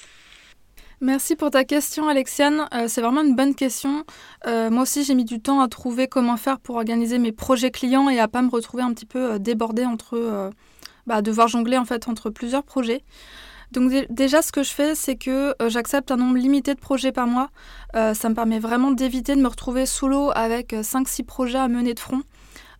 Merci 1.00 1.36
pour 1.36 1.50
ta 1.50 1.64
question, 1.64 2.08
Alexiane. 2.08 2.68
c'est 2.88 3.02
vraiment 3.02 3.22
une 3.22 3.36
bonne 3.36 3.56
question. 3.56 4.06
moi 4.46 4.84
aussi, 4.84 5.04
j'ai 5.04 5.16
mis 5.16 5.26
du 5.26 5.42
temps 5.42 5.60
à 5.60 5.68
trouver 5.68 6.08
comment 6.08 6.38
faire 6.38 6.60
pour 6.60 6.76
organiser 6.76 7.18
mes 7.18 7.32
projets 7.32 7.72
clients 7.72 8.08
et 8.08 8.20
à 8.20 8.28
pas 8.28 8.44
me 8.44 8.52
retrouver 8.52 8.84
un 8.84 8.94
petit 8.94 9.08
peu 9.08 9.40
débordée 9.40 9.86
entre 9.86 10.52
bah, 11.08 11.24
devoir 11.24 11.48
jongler 11.48 11.78
en 11.78 11.86
fait 11.86 12.08
entre 12.08 12.30
plusieurs 12.30 12.64
projets. 12.64 13.04
Donc 13.72 13.92
déjà, 14.10 14.42
ce 14.42 14.52
que 14.52 14.64
je 14.64 14.72
fais, 14.72 14.96
c'est 14.96 15.16
que 15.16 15.56
euh, 15.62 15.70
j'accepte 15.70 16.12
un 16.12 16.18
nombre 16.18 16.38
limité 16.38 16.74
de 16.76 16.80
projets 16.80 17.14
par 17.14 17.26
mois. 17.26 17.50
Euh, 17.96 18.14
ça 18.14 18.28
me 18.30 18.36
permet 18.36 18.60
vraiment 18.60 18.92
d'éviter 18.92 19.36
de 19.36 19.42
me 19.42 19.48
retrouver 19.48 19.86
sous 19.86 20.10
l'eau 20.10 20.32
avec 20.36 20.74
5-6 20.74 21.22
euh, 21.22 21.26
projets 21.26 21.58
à 21.58 21.68
mener 21.70 21.94
de 21.94 22.00
front. 22.00 22.22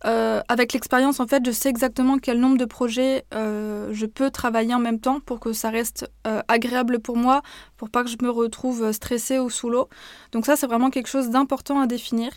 Avec 0.04 0.72
l'expérience, 0.72 1.20
en 1.20 1.26
fait, 1.26 1.44
je 1.46 1.50
sais 1.50 1.68
exactement 1.68 2.18
quel 2.18 2.40
nombre 2.40 2.58
de 2.58 2.64
projets 2.64 3.24
je 3.32 4.06
peux 4.06 4.30
travailler 4.30 4.74
en 4.74 4.80
même 4.80 5.00
temps 5.00 5.20
pour 5.20 5.40
que 5.40 5.52
ça 5.52 5.70
reste 5.70 6.10
agréable 6.48 6.98
pour 6.98 7.16
moi, 7.16 7.42
pour 7.76 7.90
pas 7.90 8.02
que 8.04 8.10
je 8.10 8.16
me 8.22 8.30
retrouve 8.30 8.92
stressée 8.92 9.38
ou 9.38 9.50
sous 9.50 9.70
l'eau. 9.70 9.88
Donc 10.32 10.46
ça, 10.46 10.56
c'est 10.56 10.66
vraiment 10.66 10.90
quelque 10.90 11.08
chose 11.08 11.30
d'important 11.30 11.80
à 11.80 11.86
définir. 11.86 12.32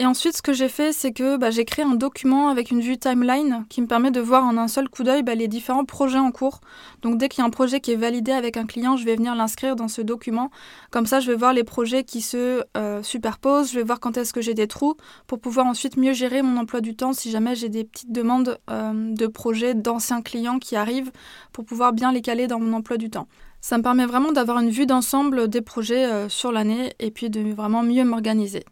Et 0.00 0.06
ensuite, 0.06 0.36
ce 0.36 0.42
que 0.42 0.52
j'ai 0.52 0.68
fait, 0.68 0.92
c'est 0.92 1.10
que 1.10 1.36
bah, 1.36 1.50
j'ai 1.50 1.64
créé 1.64 1.84
un 1.84 1.96
document 1.96 2.50
avec 2.50 2.70
une 2.70 2.80
vue 2.80 2.98
timeline 2.98 3.64
qui 3.68 3.82
me 3.82 3.88
permet 3.88 4.12
de 4.12 4.20
voir 4.20 4.44
en 4.44 4.56
un 4.56 4.68
seul 4.68 4.88
coup 4.88 5.02
d'œil 5.02 5.24
bah, 5.24 5.34
les 5.34 5.48
différents 5.48 5.84
projets 5.84 6.20
en 6.20 6.30
cours. 6.30 6.60
Donc 7.02 7.18
dès 7.18 7.28
qu'il 7.28 7.40
y 7.40 7.42
a 7.42 7.46
un 7.46 7.50
projet 7.50 7.80
qui 7.80 7.90
est 7.90 7.96
validé 7.96 8.30
avec 8.30 8.56
un 8.56 8.64
client, 8.64 8.96
je 8.96 9.04
vais 9.04 9.16
venir 9.16 9.34
l'inscrire 9.34 9.74
dans 9.74 9.88
ce 9.88 10.00
document. 10.00 10.50
Comme 10.92 11.06
ça, 11.06 11.18
je 11.18 11.28
vais 11.32 11.36
voir 11.36 11.52
les 11.52 11.64
projets 11.64 12.04
qui 12.04 12.20
se 12.20 12.62
euh, 12.76 13.02
superposent, 13.02 13.72
je 13.72 13.80
vais 13.80 13.84
voir 13.84 13.98
quand 13.98 14.16
est-ce 14.16 14.32
que 14.32 14.40
j'ai 14.40 14.54
des 14.54 14.68
trous 14.68 14.94
pour 15.26 15.40
pouvoir 15.40 15.66
ensuite 15.66 15.96
mieux 15.96 16.12
gérer 16.12 16.42
mon 16.42 16.60
emploi 16.60 16.80
du 16.80 16.94
temps 16.94 17.12
si 17.12 17.32
jamais 17.32 17.56
j'ai 17.56 17.68
des 17.68 17.82
petites 17.82 18.12
demandes 18.12 18.56
euh, 18.70 19.12
de 19.12 19.26
projets 19.26 19.74
d'anciens 19.74 20.22
clients 20.22 20.60
qui 20.60 20.76
arrivent 20.76 21.10
pour 21.52 21.64
pouvoir 21.64 21.92
bien 21.92 22.12
les 22.12 22.22
caler 22.22 22.46
dans 22.46 22.60
mon 22.60 22.72
emploi 22.72 22.98
du 22.98 23.10
temps. 23.10 23.26
Ça 23.60 23.76
me 23.76 23.82
permet 23.82 24.06
vraiment 24.06 24.30
d'avoir 24.30 24.60
une 24.60 24.70
vue 24.70 24.86
d'ensemble 24.86 25.48
des 25.48 25.60
projets 25.60 26.06
euh, 26.06 26.28
sur 26.28 26.52
l'année 26.52 26.92
et 27.00 27.10
puis 27.10 27.30
de 27.30 27.40
vraiment 27.52 27.82
mieux 27.82 28.04
m'organiser. 28.04 28.62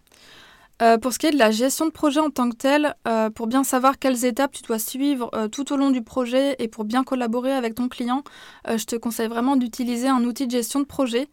Euh, 0.83 0.99
pour 0.99 1.15
ce 1.15 1.19
qui 1.19 1.27
est 1.27 1.31
de 1.31 1.39
la 1.39 1.51
gestion 1.51 1.87
de 1.87 1.91
projet 1.91 2.21
en 2.21 2.29
tant 2.29 2.51
que 2.51 2.57
tel, 2.57 2.95
euh, 3.09 3.31
pour 3.31 3.47
bien 3.47 3.65
savoir 3.65 3.99
quelles 3.99 4.27
étapes 4.27 4.53
tu 4.53 4.63
dois 4.63 4.79
suivre 4.79 5.31
euh, 5.35 5.49
tout 5.49 5.73
au 5.73 5.79
long 5.79 5.91
du 5.91 6.03
projet 6.03 6.55
et 6.59 6.69
pour 6.69 6.85
bien 6.85 7.03
collaborer 7.03 7.53
avec 7.53 7.75
ton 7.75 7.89
client, 7.89 8.23
je 8.69 8.85
te 8.85 8.97
conseille 8.97 9.29
vraiment 9.29 9.57
d'utiliser 9.57 10.09
un 10.09 10.23
outil 10.25 10.47
de 10.47 10.51
gestion 10.51 10.81
de 10.81 10.85
projet. 10.85 11.29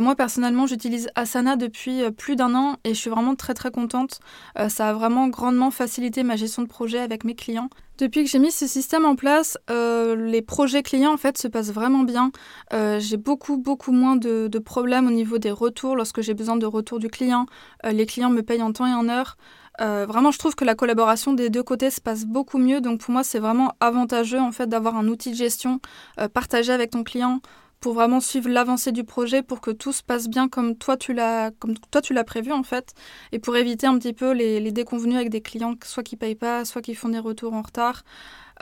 moi 0.00 0.14
personnellement, 0.14 0.66
j'utilise 0.66 1.08
Asana 1.14 1.56
depuis 1.56 2.02
plus 2.16 2.36
d'un 2.36 2.54
an 2.54 2.76
et 2.84 2.90
je 2.90 2.98
suis 2.98 3.10
vraiment 3.10 3.34
très 3.34 3.54
très 3.54 3.70
contente. 3.70 4.20
ça 4.68 4.90
a 4.90 4.92
vraiment 4.92 5.28
grandement 5.28 5.70
facilité 5.70 6.22
ma 6.22 6.36
gestion 6.36 6.62
de 6.62 6.68
projet 6.68 6.98
avec 6.98 7.24
mes 7.24 7.34
clients. 7.34 7.68
Depuis 7.98 8.22
que 8.22 8.30
j'ai 8.30 8.38
mis 8.38 8.52
ce 8.52 8.68
système 8.68 9.04
en 9.04 9.16
place, 9.16 9.58
les 9.68 10.42
projets 10.42 10.82
clients 10.82 11.12
en 11.12 11.16
fait 11.16 11.36
se 11.36 11.48
passent 11.48 11.72
vraiment 11.72 12.04
bien. 12.04 12.30
j'ai 12.72 13.16
beaucoup 13.16 13.56
beaucoup 13.56 13.92
moins 13.92 14.16
de, 14.16 14.58
problèmes 14.58 15.08
au 15.08 15.12
niveau 15.12 15.38
des 15.38 15.50
retours 15.50 15.96
lorsque 15.96 16.20
j'ai 16.20 16.34
besoin 16.34 16.56
de 16.56 16.66
retour 16.66 17.00
du 17.00 17.08
client. 17.08 17.46
les 17.84 18.06
clients 18.06 18.30
me 18.30 18.42
payent 18.42 18.62
en 18.62 18.72
temps 18.78 18.86
et 18.86 18.94
en 18.94 19.08
heure. 19.08 19.36
Euh, 19.80 20.06
vraiment, 20.08 20.30
je 20.32 20.38
trouve 20.38 20.54
que 20.54 20.64
la 20.64 20.74
collaboration 20.74 21.32
des 21.32 21.50
deux 21.50 21.62
côtés 21.62 21.90
se 21.90 22.00
passe 22.00 22.24
beaucoup 22.24 22.58
mieux. 22.58 22.80
Donc 22.80 23.00
pour 23.00 23.12
moi, 23.12 23.22
c'est 23.22 23.38
vraiment 23.38 23.74
avantageux 23.80 24.40
en 24.40 24.52
fait 24.52 24.66
d'avoir 24.66 24.96
un 24.96 25.06
outil 25.08 25.30
de 25.30 25.36
gestion 25.36 25.80
euh, 26.18 26.28
partagé 26.28 26.72
avec 26.72 26.90
ton 26.90 27.04
client 27.04 27.40
pour 27.80 27.94
vraiment 27.94 28.18
suivre 28.18 28.48
l'avancée 28.48 28.90
du 28.90 29.04
projet, 29.04 29.40
pour 29.42 29.60
que 29.60 29.70
tout 29.70 29.92
se 29.92 30.02
passe 30.02 30.26
bien 30.26 30.48
comme 30.48 30.74
toi 30.76 30.96
tu 30.96 31.12
l'as 31.12 31.52
comme 31.60 31.74
toi 31.92 32.00
tu 32.00 32.12
l'as 32.12 32.24
prévu 32.24 32.50
en 32.50 32.64
fait, 32.64 32.92
et 33.30 33.38
pour 33.38 33.56
éviter 33.56 33.86
un 33.86 33.96
petit 33.98 34.12
peu 34.12 34.32
les, 34.32 34.58
les 34.58 34.72
déconvenus 34.72 35.14
avec 35.14 35.30
des 35.30 35.40
clients, 35.40 35.74
soit 35.84 36.02
qui 36.02 36.16
payent 36.16 36.34
pas, 36.34 36.64
soit 36.64 36.82
qui 36.82 36.96
font 36.96 37.08
des 37.08 37.20
retours 37.20 37.54
en 37.54 37.62
retard, 37.62 38.02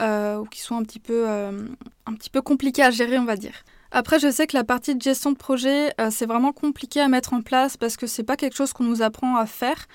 euh, 0.01 0.37
ou 0.41 0.45
qui 0.45 0.61
sont 0.61 0.77
un 0.77 0.83
petit 0.83 1.01
peu 1.01 1.27
un 1.29 2.15
petit 2.15 2.29
peu 2.29 2.43
compliqués 2.43 2.83
à 2.83 2.91
gérer, 2.91 3.19
on 3.19 3.25
va 3.25 3.37
dire. 3.37 3.65
Après, 3.93 4.19
je 4.19 4.31
sais 4.31 4.47
que 4.47 4.57
la 4.57 4.65
partie 4.65 4.95
de 4.95 5.03
gestion 5.03 5.31
de 5.31 5.37
projet, 5.37 5.93
euh, 6.01 6.09
c'est 6.11 6.27
vraiment 6.27 6.53
compliqué 6.53 7.01
à 7.01 7.09
mettre 7.09 7.33
en 7.33 7.43
place 7.43 7.77
parce 7.77 7.97
que 7.97 8.07
c'est 8.07 8.25
pas 8.25 8.37
quelque 8.37 8.57
chose 8.57 8.73
qu'on 8.73 8.85
nous 8.85 9.03
apprend 9.03 9.37
à 9.37 9.47
faire. 9.47 9.87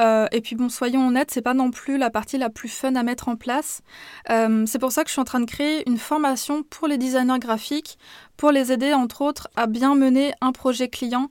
Euh, 0.00 0.26
et 0.32 0.40
puis 0.40 0.56
bon, 0.56 0.68
soyons 0.68 1.06
honnêtes, 1.06 1.30
c'est 1.30 1.42
pas 1.42 1.54
non 1.54 1.70
plus 1.70 1.98
la 1.98 2.10
partie 2.10 2.38
la 2.38 2.50
plus 2.50 2.68
fun 2.68 2.94
à 2.96 3.02
mettre 3.02 3.28
en 3.28 3.36
place. 3.36 3.82
Euh, 4.30 4.64
c'est 4.66 4.78
pour 4.78 4.92
ça 4.92 5.02
que 5.04 5.08
je 5.08 5.12
suis 5.12 5.20
en 5.20 5.24
train 5.24 5.40
de 5.40 5.44
créer 5.44 5.88
une 5.88 5.98
formation 5.98 6.62
pour 6.62 6.88
les 6.88 6.98
designers 6.98 7.38
graphiques, 7.38 7.98
pour 8.36 8.50
les 8.50 8.72
aider 8.72 8.94
entre 8.94 9.22
autres 9.22 9.48
à 9.56 9.66
bien 9.66 9.94
mener 9.94 10.32
un 10.40 10.52
projet 10.52 10.88
client. 10.88 11.28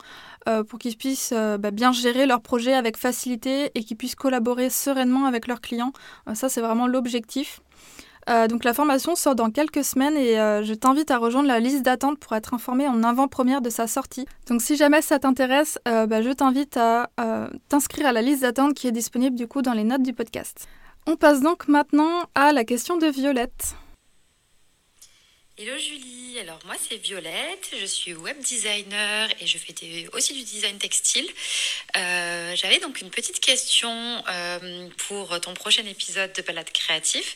pour 0.67 0.77
qu'ils 0.77 0.97
puissent 0.97 1.33
bah, 1.33 1.71
bien 1.71 1.93
gérer 1.93 2.25
leur 2.25 2.41
projet 2.41 2.73
avec 2.73 2.97
facilité 2.97 3.71
et 3.75 3.83
qu'ils 3.85 3.95
puissent 3.95 4.15
collaborer 4.15 4.69
sereinement 4.69 5.25
avec 5.25 5.47
leurs 5.47 5.61
clients. 5.61 5.93
ça, 6.33 6.49
c'est 6.49 6.59
vraiment 6.59 6.85
l'objectif. 6.85 7.61
Euh, 8.29 8.47
donc 8.47 8.63
la 8.63 8.73
formation 8.73 9.15
sort 9.15 9.35
dans 9.35 9.51
quelques 9.51 9.83
semaines 9.83 10.15
et 10.17 10.39
euh, 10.39 10.63
je 10.63 10.73
t'invite 10.73 11.11
à 11.11 11.17
rejoindre 11.17 11.47
la 11.47 11.59
liste 11.59 11.83
d'attente 11.83 12.19
pour 12.19 12.35
être 12.35 12.53
informé 12.53 12.87
en 12.87 13.03
avant-première 13.03 13.61
de 13.61 13.69
sa 13.69 13.87
sortie. 13.87 14.25
Donc 14.47 14.61
si 14.61 14.77
jamais 14.77 15.01
ça 15.01 15.19
t'intéresse, 15.19 15.79
euh, 15.87 16.05
bah, 16.05 16.21
je 16.21 16.29
t'invite 16.29 16.77
à 16.77 17.09
t'inscrire 17.69 18.07
à 18.07 18.11
la 18.11 18.21
liste 18.21 18.41
d'attente 18.41 18.73
qui 18.73 18.87
est 18.87 18.91
disponible 18.91 19.35
du 19.35 19.47
coup 19.47 19.61
dans 19.61 19.73
les 19.73 19.83
notes 19.83 20.03
du 20.03 20.13
podcast. 20.13 20.67
On 21.05 21.15
passe 21.15 21.41
donc 21.41 21.67
maintenant 21.67 22.23
à 22.35 22.53
la 22.53 22.63
question 22.63 22.97
de 22.97 23.07
Violette. 23.07 23.75
Hello 25.55 25.77
Julie, 25.77 26.39
alors 26.39 26.59
moi 26.65 26.75
c'est 26.79 26.97
Violette, 26.97 27.75
je 27.79 27.85
suis 27.85 28.15
web 28.15 28.39
designer 28.39 29.29
et 29.39 29.45
je 29.45 29.57
fais 29.59 29.73
aussi 30.13 30.33
du 30.33 30.43
design 30.43 30.77
textile. 30.77 31.29
J'avais 31.93 32.79
donc 32.79 33.01
une 33.01 33.11
petite 33.11 33.39
question 33.39 34.23
pour 35.07 35.39
ton 35.41 35.53
prochain 35.53 35.85
épisode 35.85 36.33
de 36.33 36.41
Balade 36.41 36.71
Créatif. 36.71 37.35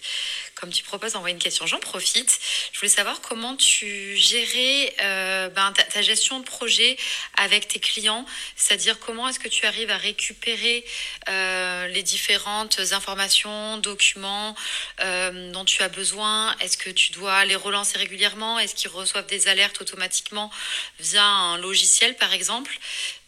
Comme 0.59 0.71
tu 0.71 0.83
proposes 0.83 1.13
d'envoyer 1.13 1.33
une 1.35 1.41
question, 1.41 1.67
j'en 1.67 1.79
profite. 1.79 2.39
Je 2.71 2.79
voulais 2.79 2.89
savoir 2.89 3.21
comment 3.21 3.55
tu 3.55 4.15
gérais 4.17 4.95
euh, 5.01 5.49
ben, 5.49 5.71
ta, 5.71 6.01
gestion 6.01 6.39
de 6.39 6.45
projet 6.45 6.97
avec 7.35 7.67
tes 7.67 7.79
clients, 7.79 8.25
c'est-à-dire 8.55 8.99
comment 8.99 9.27
est-ce 9.27 9.39
que 9.39 9.49
tu 9.49 9.65
arrives 9.65 9.91
à 9.91 9.97
récupérer 9.97 10.83
les 11.27 12.03
différentes 12.03 12.79
informations, 12.91 13.77
documents 13.77 14.55
dont 14.99 15.65
tu 15.65 15.83
as 15.83 15.89
besoin? 15.89 16.55
Est-ce 16.59 16.77
que 16.77 16.89
tu 16.89 17.11
dois 17.11 17.45
les 17.45 17.55
relancer 17.55 17.97
régulièrement? 17.97 18.59
Est-ce 18.59 18.75
qu'ils 18.75 18.89
reçoivent 18.89 19.27
des 19.27 19.47
alertes 19.47 19.81
automatiquement 19.81 20.51
via 20.99 21.23
un 21.23 21.57
logiciel, 21.57 22.15
par 22.15 22.33
exemple? 22.33 22.79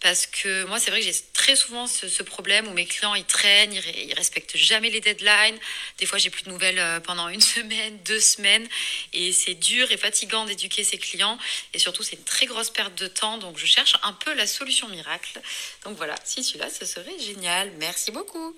Parce 0.02 0.28
que 0.28 0.64
moi, 0.66 0.80
c'est 0.80 0.92
vrai 0.92 1.02
que 1.02 1.06
j'ai 1.06 1.16
très 1.34 1.56
souvent 1.56 1.86
ce, 1.86 2.24
problème 2.24 2.68
où 2.68 2.74
mes 2.74 2.86
clients, 2.86 3.16
ils 3.16 3.26
traînent, 3.26 3.74
ils, 3.74 4.14
respectent 4.14 4.56
jamais 4.56 4.90
les 4.90 5.02
deadlines. 5.02 5.58
Des 5.98 6.06
fois, 6.06 6.18
j'ai 6.18 6.30
plus 6.30 6.44
de 6.44 6.50
nouvelles 6.50 6.80
euh, 6.80 7.00
pendant 7.00 7.28
une 7.28 7.42
semaine, 7.56 7.98
deux 8.06 8.20
semaines. 8.20 8.68
Et 9.12 9.34
c'est 9.34 9.56
dur 9.56 9.92
et 9.92 9.98
fatigant 9.98 10.46
d'éduquer 10.46 10.84
ces 10.84 10.98
clients. 10.98 11.38
Et 11.74 11.80
surtout, 11.80 12.04
c'est 12.04 12.16
une 12.16 12.24
très 12.24 12.46
grosse 12.46 12.70
perte 12.70 12.96
de 12.96 13.08
temps. 13.08 13.38
Donc, 13.38 13.58
je 13.58 13.66
cherche 13.66 13.96
un 14.04 14.14
peu 14.14 14.34
la 14.34 14.48
solution 14.48 14.88
miracle. 14.88 15.42
Donc 15.84 15.98
voilà, 15.98 16.16
si 16.24 16.42
tu 16.44 16.58
l'as, 16.58 16.70
ce 16.70 16.86
serait 16.86 17.20
génial. 17.20 17.72
Merci 17.78 18.12
beaucoup. 18.12 18.56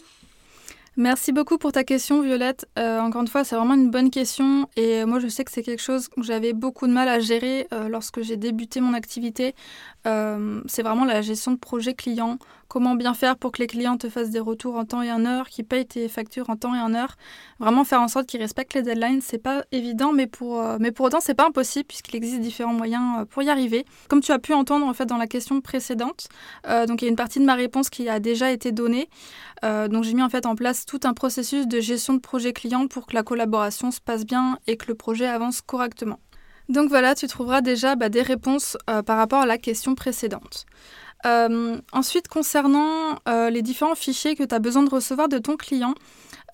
Merci 0.97 1.31
beaucoup 1.31 1.57
pour 1.57 1.71
ta 1.71 1.85
question, 1.85 2.21
Violette. 2.21 2.67
Euh, 2.77 2.99
encore 2.99 3.21
une 3.21 3.29
fois, 3.29 3.45
c'est 3.45 3.55
vraiment 3.55 3.75
une 3.75 3.89
bonne 3.89 4.11
question. 4.11 4.67
Et 4.75 5.05
moi, 5.05 5.19
je 5.19 5.29
sais 5.29 5.45
que 5.45 5.51
c'est 5.51 5.63
quelque 5.63 5.81
chose 5.81 6.09
que 6.09 6.21
j'avais 6.21 6.51
beaucoup 6.51 6.85
de 6.85 6.91
mal 6.91 7.07
à 7.07 7.21
gérer 7.21 7.65
euh, 7.73 7.87
lorsque 7.87 8.21
j'ai 8.21 8.35
débuté 8.35 8.81
mon 8.81 8.93
activité. 8.93 9.55
Euh, 10.05 10.61
c'est 10.65 10.83
vraiment 10.83 11.05
la 11.05 11.21
gestion 11.21 11.53
de 11.53 11.57
projet 11.57 11.93
client. 11.93 12.39
Comment 12.67 12.95
bien 12.95 13.13
faire 13.13 13.37
pour 13.37 13.51
que 13.53 13.61
les 13.61 13.67
clients 13.67 13.97
te 13.97 14.09
fassent 14.09 14.31
des 14.31 14.39
retours 14.39 14.75
en 14.75 14.85
temps 14.85 15.01
et 15.01 15.11
en 15.11 15.25
heure, 15.25 15.47
qu'ils 15.47 15.65
payent 15.65 15.85
tes 15.85 16.07
factures 16.09 16.49
en 16.49 16.55
temps 16.55 16.73
et 16.75 16.79
en 16.79 16.93
heure. 16.93 17.15
Vraiment 17.59 17.83
faire 17.83 18.01
en 18.01 18.07
sorte 18.07 18.27
qu'ils 18.27 18.41
respectent 18.41 18.73
les 18.73 18.81
deadlines, 18.81 19.19
c'est 19.21 19.37
pas 19.37 19.63
évident, 19.73 20.13
mais 20.13 20.25
pour, 20.25 20.63
mais 20.79 20.91
pour 20.91 21.05
autant, 21.05 21.19
c'est 21.19 21.33
pas 21.33 21.47
impossible 21.47 21.83
puisqu'il 21.85 22.15
existe 22.15 22.39
différents 22.39 22.73
moyens 22.73 23.25
pour 23.29 23.43
y 23.43 23.49
arriver. 23.49 23.85
Comme 24.07 24.21
tu 24.21 24.31
as 24.31 24.39
pu 24.39 24.53
entendre 24.53 24.85
en 24.85 24.93
fait 24.93 25.05
dans 25.05 25.17
la 25.17 25.27
question 25.27 25.59
précédente, 25.59 26.29
donc 26.87 27.01
il 27.01 27.05
y 27.05 27.07
a 27.07 27.09
une 27.09 27.17
partie 27.17 27.39
de 27.39 27.45
ma 27.45 27.55
réponse 27.55 27.89
qui 27.89 28.07
a 28.07 28.21
déjà 28.21 28.51
été 28.51 28.71
donnée. 28.71 29.09
donc 29.63 30.05
j'ai 30.05 30.13
mis 30.13 30.23
en 30.23 30.29
fait 30.29 30.45
en 30.45 30.55
place 30.55 30.85
tout 30.91 31.07
un 31.07 31.13
processus 31.13 31.67
de 31.67 31.79
gestion 31.79 32.15
de 32.15 32.19
projet 32.19 32.51
client 32.51 32.87
pour 32.87 33.05
que 33.05 33.13
la 33.13 33.23
collaboration 33.23 33.91
se 33.91 34.01
passe 34.01 34.25
bien 34.25 34.57
et 34.67 34.75
que 34.75 34.87
le 34.89 34.95
projet 34.95 35.25
avance 35.25 35.61
correctement. 35.61 36.19
Donc 36.67 36.89
voilà, 36.89 37.15
tu 37.15 37.27
trouveras 37.27 37.61
déjà 37.61 37.95
bah, 37.95 38.09
des 38.09 38.21
réponses 38.21 38.77
euh, 38.89 39.01
par 39.01 39.15
rapport 39.15 39.39
à 39.39 39.45
la 39.45 39.57
question 39.57 39.95
précédente. 39.95 40.65
Euh, 41.25 41.77
ensuite, 41.93 42.27
concernant 42.27 43.19
euh, 43.29 43.49
les 43.49 43.61
différents 43.61 43.95
fichiers 43.95 44.35
que 44.35 44.43
tu 44.43 44.53
as 44.53 44.59
besoin 44.59 44.83
de 44.83 44.89
recevoir 44.89 45.29
de 45.29 45.37
ton 45.37 45.55
client, 45.55 45.95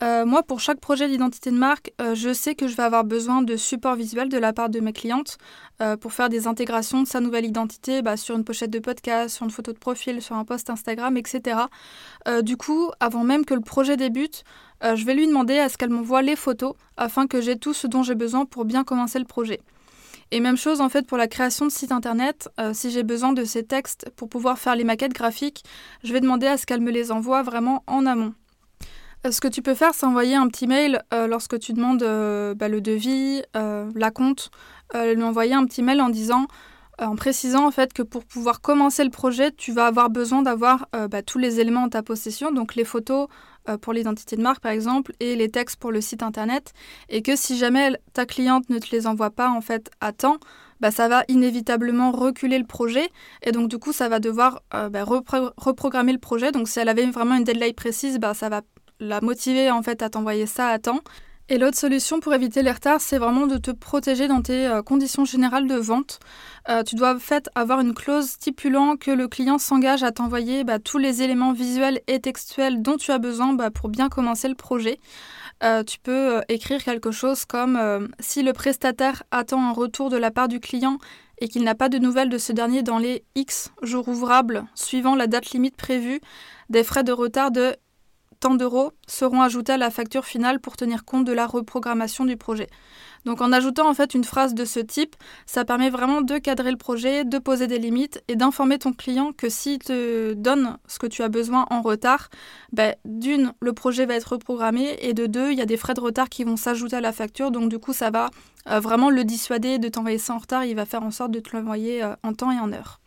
euh, 0.04 0.26
moi, 0.26 0.44
pour 0.44 0.60
chaque 0.60 0.80
projet 0.80 1.08
d'identité 1.08 1.50
de 1.50 1.58
marque, 1.58 1.92
euh, 2.02 2.14
je 2.14 2.32
sais 2.32 2.54
que 2.54 2.68
je 2.68 2.76
vais 2.76 2.84
avoir 2.84 3.04
besoin 3.04 3.42
de 3.42 3.56
support 3.56 3.96
visuel 3.96 4.30
de 4.30 4.38
la 4.38 4.54
part 4.54 4.70
de 4.70 4.80
mes 4.80 4.94
clientes 4.94 5.38
euh, 5.82 5.98
pour 5.98 6.14
faire 6.14 6.30
des 6.30 6.46
intégrations 6.46 7.02
de 7.02 7.08
sa 7.08 7.20
nouvelle 7.20 7.46
identité 7.46 8.02
bah, 8.04 8.16
sur 8.16 8.36
une 8.36 8.44
pochette 8.44 8.70
de 8.70 8.80
podcast, 8.80 9.36
sur 9.36 9.46
une 9.46 9.52
photo 9.52 9.74
de 9.74 9.80
profil, 9.80 10.22
sur 10.22 10.36
un 10.36 10.46
post 10.46 10.70
Instagram, 10.70 11.18
etc. 11.18 11.62
du 12.42 12.58
coup, 12.58 12.92
avant 13.00 13.24
même 13.24 13.46
que 13.46 13.54
le 13.54 13.62
projet 13.62 13.98
débute, 13.98 14.44
je 14.84 15.06
vais 15.06 15.14
lui 15.14 15.28
demander 15.28 15.58
à 15.60 15.70
ce 15.70 15.78
qu'elle 15.78 15.90
m'envoie 15.90 16.22
les 16.22 16.36
photos 16.36 16.74
afin 16.98 17.28
que 17.28 17.42
j'ai 17.42 17.58
tout 17.58 17.74
ce 17.74 17.88
dont 17.88 18.04
j'ai 18.04 18.16
besoin 18.16 18.46
pour 18.46 18.66
bien 18.66 18.84
commencer 18.84 19.20
le 19.20 19.26
projet. 19.26 19.62
Et 20.32 20.40
même 20.40 20.58
chose 20.58 20.82
en 20.82 20.90
fait 20.90 21.08
pour 21.08 21.18
la 21.18 21.28
création 21.28 21.66
de 21.66 21.72
site 21.72 21.92
internet. 21.92 22.50
si 22.74 22.92
j'ai 22.92 23.04
besoin 23.04 23.34
de 23.34 23.46
ces 23.46 23.64
textes 23.64 24.10
pour 24.16 24.30
pouvoir 24.30 24.60
faire 24.60 24.76
les 24.76 24.84
maquettes 24.84 25.14
graphiques, 25.14 25.64
je 26.04 26.12
vais 26.14 26.20
demander 26.20 26.48
à 26.48 26.58
ce 26.58 26.66
qu'elle 26.66 26.82
me 26.82 26.92
les 26.92 27.12
envoie 27.12 27.44
vraiment 27.44 27.84
en 27.88 28.06
amont. 28.06 28.34
Euh, 29.26 29.32
ce 29.32 29.42
que 29.42 29.48
tu 29.48 29.62
peux 29.62 29.74
faire, 29.74 29.94
c'est 29.94 30.06
envoyer 30.06 30.36
un 30.36 30.48
petit 30.48 30.68
mail 30.68 31.02
euh, 31.14 31.28
lorsque 31.28 31.60
tu 31.60 31.74
demandes 31.74 32.04
euh, 32.04 32.54
bah, 32.54 32.70
le 32.70 32.82
devis, 32.82 33.42
la 33.54 34.12
compte, 34.12 34.52
lui 34.94 35.24
envoyer 35.24 35.54
un 35.54 35.66
petit 35.66 35.84
mail 35.84 36.00
en 36.02 36.10
disant, 36.10 36.48
en 37.00 37.16
précisant 37.16 37.68
en 37.68 37.72
fait 37.72 37.94
que 37.94 38.04
pour 38.04 38.24
pouvoir 38.24 38.62
commencer 38.62 39.04
le 39.04 39.10
projet, 39.10 39.52
tu 39.52 39.72
vas 39.72 39.88
avoir 39.88 40.10
besoin 40.10 40.42
d'avoir 40.42 40.88
bah, 41.10 41.22
tous 41.22 41.40
les 41.40 41.60
éléments 41.60 41.84
en 41.84 41.90
ta 41.90 42.04
possession, 42.04 42.52
donc 42.52 42.76
les 42.76 42.86
photos 42.86 43.28
pour 43.82 43.92
l'identité 43.92 44.38
de 44.38 44.42
marque 44.42 44.62
par 44.62 44.72
exemple 44.72 45.12
et 45.20 45.36
les 45.36 45.50
textes 45.50 45.78
pour 45.78 45.92
le 45.92 46.00
site 46.00 46.24
internet, 46.24 46.74
et 47.10 47.22
que 47.22 47.36
si 47.36 47.58
jamais 47.58 47.98
ta 48.14 48.26
cliente 48.26 48.70
ne 48.70 48.80
te 48.80 48.92
les 48.92 49.08
envoie 49.08 49.30
pas 49.30 49.50
en 49.50 49.62
fait 49.62 49.92
à 50.00 50.14
temps, 50.14 50.38
bah, 50.80 50.92
ça 50.92 51.08
va 51.10 51.24
inévitablement 51.28 52.12
reculer 52.12 52.60
le 52.60 52.66
projet 52.66 53.10
et 53.44 53.52
donc 53.52 53.68
du 53.68 53.78
coup 53.78 53.92
ça 53.92 54.08
va 54.08 54.20
devoir 54.20 54.62
reprogrammer 54.72 56.14
le 56.14 56.20
projet. 56.20 56.52
Donc 56.52 56.70
si 56.70 56.80
elle 56.80 56.90
avait 56.90 57.06
vraiment 57.08 57.36
une 57.36 57.44
deadline 57.44 57.74
précise, 57.74 58.20
bah, 58.20 58.34
ça 58.34 58.48
va 58.48 58.62
la 59.00 59.22
motiver 59.22 59.72
en 59.72 59.82
fait 59.82 60.02
à 60.02 60.10
t'envoyer 60.10 60.46
ça 60.46 60.70
à 60.70 60.80
temps. 60.80 61.02
Et 61.50 61.58
l'autre 61.58 61.78
solution 61.78 62.20
pour 62.20 62.34
éviter 62.34 62.62
les 62.62 62.72
retards, 62.72 63.00
c'est 63.00 63.18
vraiment 63.18 63.48
de 63.48 63.58
te 63.58 63.72
protéger 63.72 64.28
dans 64.28 64.42
tes 64.42 64.68
euh, 64.68 64.82
conditions 64.82 65.24
générales 65.24 65.66
de 65.66 65.76
vente. 65.76 66.20
Euh, 66.68 66.84
tu 66.84 66.96
dois 66.96 67.16
en 67.16 67.20
fait 67.20 67.50
avoir 67.56 67.80
une 67.80 67.94
clause 67.94 68.28
stipulant 68.28 68.98
que 68.98 69.12
le 69.12 69.30
client 69.30 69.58
s'engage 69.58 70.04
à 70.04 70.12
t'envoyer 70.12 70.66
bah, 70.66 70.80
tous 70.80 70.98
les 70.98 71.22
éléments 71.22 71.54
visuels 71.54 72.02
et 72.08 72.20
textuels 72.20 72.82
dont 72.82 72.98
tu 72.98 73.12
as 73.12 73.18
besoin 73.18 73.54
bah, 73.54 73.72
pour 73.72 73.88
bien 73.88 74.10
commencer 74.10 74.50
le 74.50 74.56
projet. 74.56 75.00
Euh, 75.64 75.84
tu 75.84 76.00
peux 76.00 76.42
écrire 76.50 76.84
quelque 76.84 77.12
chose 77.12 77.46
comme 77.46 78.10
si 78.20 78.44
le 78.44 78.52
prestataire 78.52 79.24
attend 79.32 79.64
un 79.64 79.72
retour 79.72 80.10
de 80.10 80.18
la 80.18 80.32
part 80.32 80.50
du 80.50 80.60
client 80.60 80.98
et 81.40 81.48
qu'il 81.48 81.64
n'a 81.64 81.76
pas 81.76 81.88
de 81.88 81.98
nouvelles 81.98 82.30
de 82.30 82.38
ce 82.38 82.52
dernier 82.52 82.84
dans 82.84 82.98
les 82.98 83.24
X 83.36 83.72
jours 83.82 84.08
ouvrables 84.10 84.66
suivant 84.76 85.16
la 85.16 85.28
date 85.28 85.52
limite 85.52 85.78
prévue, 85.78 86.20
des 86.70 86.84
frais 86.84 87.04
de 87.04 87.12
retard 87.12 87.52
de 87.52 87.76
tant 88.40 88.56
d'euros 88.56 88.92
seront 89.08 89.42
ajoutés 89.42 89.74
à 89.74 89.78
la 89.78 89.90
facture 89.90 90.26
finale 90.26 90.60
pour 90.60 90.78
tenir 90.78 91.06
compte 91.06 91.26
de 91.26 91.34
la 91.34 91.48
reprogrammation 91.48 92.26
du 92.26 92.38
projet. 92.38 92.68
Donc 93.26 93.42
en 93.42 93.52
ajoutant 93.52 93.90
en 93.90 93.94
fait 93.94 94.14
une 94.14 94.24
phrase 94.24 94.54
de 94.54 94.64
ce 94.64 94.80
type, 94.80 95.16
ça 95.46 95.66
permet 95.66 95.90
vraiment 95.90 96.22
de 96.22 96.38
cadrer 96.38 96.72
le 96.72 96.78
projet, 96.78 97.26
de 97.26 97.38
poser 97.40 97.68
des 97.68 97.78
limites 97.78 98.24
et 98.28 98.36
d'informer 98.36 98.80
ton 98.80 98.94
client 98.94 99.32
que 99.34 99.50
s'il 99.50 99.80
te 99.80 100.34
donne 100.34 100.78
ce 100.88 100.98
que 101.00 101.08
tu 101.08 101.24
as 101.24 101.30
besoin 101.30 101.66
en 101.70 101.82
retard, 101.82 102.30
ben, 102.72 102.96
d'une, 103.06 103.52
le 103.60 103.74
projet 103.74 104.06
va 104.06 104.16
être 104.16 104.34
reprogrammé 104.34 104.98
et 105.02 105.14
de 105.14 105.26
deux, 105.26 105.52
il 105.52 105.58
y 105.58 105.62
a 105.62 105.66
des 105.66 105.78
frais 105.78 105.94
de 105.94 106.02
retard 106.02 106.30
qui 106.30 106.44
vont 106.44 106.58
s'ajouter 106.58 106.96
à 106.96 107.02
la 107.02 107.12
facture. 107.12 107.52
Donc 107.52 107.70
du 107.70 107.80
coup, 107.80 107.94
ça 107.94 108.12
va 108.12 108.30
euh, 108.70 108.80
vraiment 108.80 109.10
le 109.10 109.24
dissuader 109.24 109.78
de 109.80 109.90
t'envoyer 109.90 110.18
ça 110.20 110.34
en 110.34 110.38
retard. 110.38 110.66
Il 110.66 110.76
va 110.76 110.86
faire 110.86 111.04
en 111.04 111.12
sorte 111.12 111.32
de 111.32 111.40
te 111.40 111.56
l'envoyer 111.56 112.04
euh, 112.04 112.16
en 112.24 112.34
temps 112.34 112.52
et 112.52 112.60
en 112.60 112.72
heure. 112.72 113.00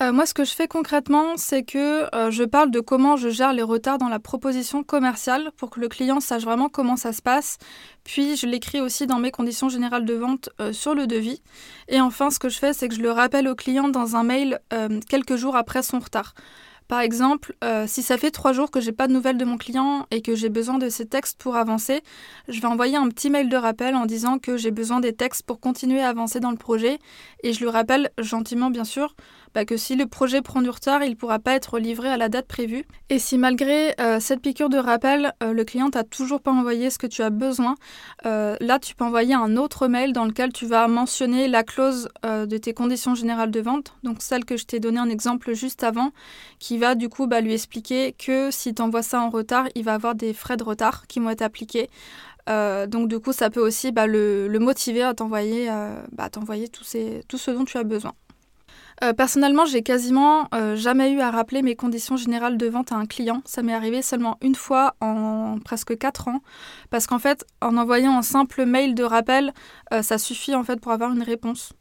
Euh, 0.00 0.12
moi, 0.12 0.26
ce 0.26 0.34
que 0.34 0.44
je 0.44 0.54
fais 0.54 0.66
concrètement, 0.68 1.36
c'est 1.36 1.62
que 1.62 2.14
euh, 2.14 2.30
je 2.30 2.44
parle 2.44 2.70
de 2.70 2.80
comment 2.80 3.16
je 3.16 3.28
gère 3.28 3.52
les 3.52 3.62
retards 3.62 3.98
dans 3.98 4.08
la 4.08 4.18
proposition 4.18 4.82
commerciale 4.82 5.50
pour 5.56 5.70
que 5.70 5.80
le 5.80 5.88
client 5.88 6.18
sache 6.20 6.42
vraiment 6.42 6.68
comment 6.68 6.96
ça 6.96 7.12
se 7.12 7.20
passe. 7.20 7.58
Puis, 8.02 8.36
je 8.36 8.46
l'écris 8.46 8.80
aussi 8.80 9.06
dans 9.06 9.18
mes 9.18 9.30
conditions 9.30 9.68
générales 9.68 10.04
de 10.04 10.14
vente 10.14 10.48
euh, 10.60 10.72
sur 10.72 10.94
le 10.94 11.06
devis. 11.06 11.42
Et 11.88 12.00
enfin, 12.00 12.30
ce 12.30 12.38
que 12.38 12.48
je 12.48 12.58
fais, 12.58 12.72
c'est 12.72 12.88
que 12.88 12.94
je 12.94 13.02
le 13.02 13.10
rappelle 13.10 13.46
au 13.46 13.54
client 13.54 13.88
dans 13.88 14.16
un 14.16 14.22
mail 14.22 14.58
quelques 15.08 15.36
jours 15.36 15.56
après 15.56 15.82
son 15.82 15.98
retard. 15.98 16.34
Par 16.88 17.00
exemple, 17.00 17.54
si 17.86 18.02
ça 18.02 18.18
fait 18.18 18.30
trois 18.30 18.52
jours 18.52 18.70
que 18.70 18.80
j'ai 18.80 18.92
pas 18.92 19.08
de 19.08 19.12
nouvelles 19.12 19.38
de 19.38 19.44
mon 19.44 19.56
client 19.56 20.06
et 20.10 20.20
que 20.20 20.34
j'ai 20.34 20.48
besoin 20.48 20.78
de 20.78 20.88
ces 20.88 21.06
textes 21.06 21.40
pour 21.40 21.56
avancer, 21.56 22.02
je 22.48 22.60
vais 22.60 22.66
envoyer 22.66 22.96
un 22.96 23.08
petit 23.08 23.30
mail 23.30 23.48
de 23.48 23.56
rappel 23.56 23.94
en 23.94 24.04
disant 24.04 24.38
que 24.38 24.56
j'ai 24.56 24.70
besoin 24.70 25.00
des 25.00 25.14
textes 25.14 25.44
pour 25.44 25.60
continuer 25.60 26.02
à 26.02 26.08
avancer 26.08 26.40
dans 26.40 26.50
le 26.50 26.56
projet 26.56 26.98
et 27.42 27.52
je 27.52 27.60
lui 27.60 27.68
rappelle 27.68 28.10
gentiment 28.18 28.70
bien 28.70 28.84
sûr 28.84 29.14
bah, 29.54 29.64
que 29.64 29.76
si 29.76 29.96
le 29.96 30.06
projet 30.06 30.40
prend 30.40 30.62
du 30.62 30.70
retard, 30.70 31.02
il 31.04 31.10
ne 31.10 31.14
pourra 31.14 31.38
pas 31.38 31.54
être 31.54 31.78
livré 31.78 32.08
à 32.08 32.16
la 32.16 32.28
date 32.28 32.46
prévue. 32.46 32.84
Et 33.10 33.18
si 33.18 33.36
malgré 33.36 33.94
euh, 34.00 34.18
cette 34.20 34.40
piqûre 34.40 34.70
de 34.70 34.78
rappel, 34.78 35.32
euh, 35.42 35.52
le 35.52 35.64
client 35.64 35.90
t'a 35.90 36.04
toujours 36.04 36.40
pas 36.40 36.52
envoyé 36.52 36.88
ce 36.90 36.98
que 36.98 37.06
tu 37.06 37.22
as 37.22 37.30
besoin, 37.30 37.74
euh, 38.24 38.56
là 38.60 38.78
tu 38.78 38.94
peux 38.94 39.04
envoyer 39.04 39.34
un 39.34 39.56
autre 39.56 39.88
mail 39.88 40.12
dans 40.12 40.24
lequel 40.24 40.52
tu 40.52 40.66
vas 40.66 40.88
mentionner 40.88 41.48
la 41.48 41.62
clause 41.62 42.08
de 42.24 42.56
tes 42.56 42.72
conditions 42.72 43.14
générales 43.14 43.50
de 43.50 43.60
vente, 43.60 43.94
donc 44.02 44.22
celle 44.22 44.44
que 44.44 44.56
je 44.56 44.64
t'ai 44.64 44.80
donnée 44.80 45.00
en 45.00 45.08
exemple 45.08 45.52
juste 45.52 45.84
avant, 45.84 46.10
qui 46.58 46.78
va 46.78 46.94
du 46.94 47.08
coup 47.08 47.26
bah, 47.26 47.40
lui 47.40 47.52
expliquer 47.52 48.12
que 48.12 48.50
si 48.50 48.74
tu 48.74 48.82
envoies 48.82 49.02
ça 49.02 49.20
en 49.20 49.30
retard, 49.30 49.66
il 49.74 49.84
va 49.84 49.94
avoir 49.94 50.14
des 50.14 50.32
frais 50.32 50.56
de 50.56 50.64
retard 50.64 51.06
qui 51.06 51.20
vont 51.20 51.30
être 51.30 51.42
appliqués. 51.42 51.90
donc 52.46 53.08
du 53.08 53.18
coup, 53.18 53.32
ça 53.32 53.50
peut 53.50 53.60
aussi 53.60 53.92
bah, 53.92 54.06
le, 54.06 54.48
motiver 54.58 55.02
à 55.02 55.14
t'envoyer 55.14 55.68
tout 56.68 56.84
ce 56.84 57.50
dont 57.50 57.64
tu 57.64 57.76
as 57.76 57.84
besoin. 57.84 58.14
Euh, 59.02 59.12
personnellement, 59.12 59.64
j'ai 59.64 59.82
quasiment 59.82 60.48
euh, 60.54 60.76
jamais 60.76 61.10
eu 61.10 61.20
à 61.20 61.30
rappeler 61.30 61.62
mes 61.62 61.74
conditions 61.74 62.16
générales 62.16 62.56
de 62.56 62.66
vente 62.66 62.92
à 62.92 62.96
un 62.96 63.06
client. 63.06 63.42
Ça 63.44 63.62
m'est 63.62 63.74
arrivé 63.74 64.00
seulement 64.00 64.38
une 64.42 64.54
fois 64.54 64.94
en 65.00 65.58
presque 65.64 65.98
4 65.98 66.28
ans. 66.28 66.40
Parce 66.90 67.06
qu'en 67.08 67.18
fait, 67.18 67.44
en 67.60 67.76
envoyant 67.76 68.16
un 68.16 68.22
simple 68.22 68.64
mail 68.64 68.94
de 68.94 69.02
rappel, 69.02 69.52
euh, 69.92 70.02
ça 70.02 70.18
suffit 70.18 70.54
en 70.54 70.62
fait 70.62 70.80
pour 70.80 70.92
avoir 70.92 71.12
une 71.12 71.22
réponse. 71.22 71.72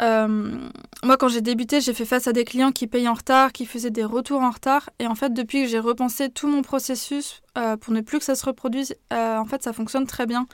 moi, 0.00 1.16
quand 1.16 1.28
j'ai 1.28 1.40
débuté, 1.40 1.80
j'ai 1.80 1.94
fait 1.94 2.04
face 2.04 2.26
à 2.26 2.32
des 2.32 2.44
clients 2.44 2.72
qui 2.72 2.86
payaient 2.86 3.08
en 3.08 3.14
retard, 3.14 3.52
qui 3.52 3.64
faisaient 3.64 3.90
des 3.90 4.04
retours 4.04 4.42
en 4.42 4.50
retard. 4.50 4.90
Et 4.98 5.06
en 5.06 5.14
fait, 5.14 5.32
depuis 5.32 5.62
que 5.62 5.68
j'ai 5.68 5.78
repensé 5.78 6.28
tout 6.28 6.48
mon 6.48 6.62
processus 6.62 7.42
pour 7.80 7.92
ne 7.92 8.00
plus 8.00 8.18
que 8.18 8.24
ça 8.24 8.36
se 8.36 8.46
reproduise, 8.46 8.94
en 9.10 9.44
fait, 9.46 9.62
ça 9.62 9.72
fonctionne 9.72 10.06
très 10.06 10.26
bien. 10.26 10.46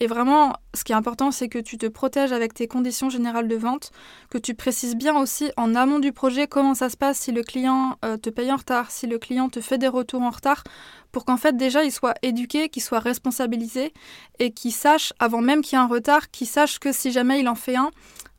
Et 0.00 0.06
vraiment, 0.08 0.54
ce 0.74 0.82
qui 0.82 0.92
est 0.92 0.96
important, 0.96 1.30
c'est 1.30 1.48
que 1.48 1.58
tu 1.58 1.78
te 1.78 1.86
protèges 1.86 2.32
avec 2.32 2.52
tes 2.52 2.66
conditions 2.66 3.10
générales 3.10 3.46
de 3.46 3.54
vente, 3.54 3.92
que 4.28 4.38
tu 4.38 4.54
précises 4.54 4.96
bien 4.96 5.16
aussi 5.16 5.52
en 5.56 5.74
amont 5.76 6.00
du 6.00 6.12
projet 6.12 6.48
comment 6.48 6.74
ça 6.74 6.88
se 6.88 6.96
passe 6.96 7.18
si 7.18 7.32
le 7.32 7.42
client 7.42 7.96
euh, 8.04 8.16
te 8.16 8.28
paye 8.28 8.52
en 8.52 8.56
retard, 8.56 8.90
si 8.90 9.06
le 9.06 9.18
client 9.18 9.48
te 9.48 9.60
fait 9.60 9.78
des 9.78 9.88
retours 9.88 10.22
en 10.22 10.30
retard, 10.30 10.64
pour 11.12 11.24
qu'en 11.24 11.36
fait 11.36 11.56
déjà 11.56 11.84
il 11.84 11.92
soit 11.92 12.14
éduqué, 12.22 12.68
qu'il 12.68 12.82
soit 12.82 12.98
responsabilisé 12.98 13.92
et 14.40 14.50
qu'il 14.50 14.72
sache, 14.72 15.12
avant 15.20 15.40
même 15.40 15.62
qu'il 15.62 15.78
y 15.78 15.80
ait 15.80 15.84
un 15.84 15.88
retard, 15.88 16.28
qu'il 16.32 16.48
sache 16.48 16.80
que 16.80 16.90
si 16.90 17.12
jamais 17.12 17.38
il 17.38 17.48
en 17.48 17.54
fait 17.54 17.76
un, 17.76 17.90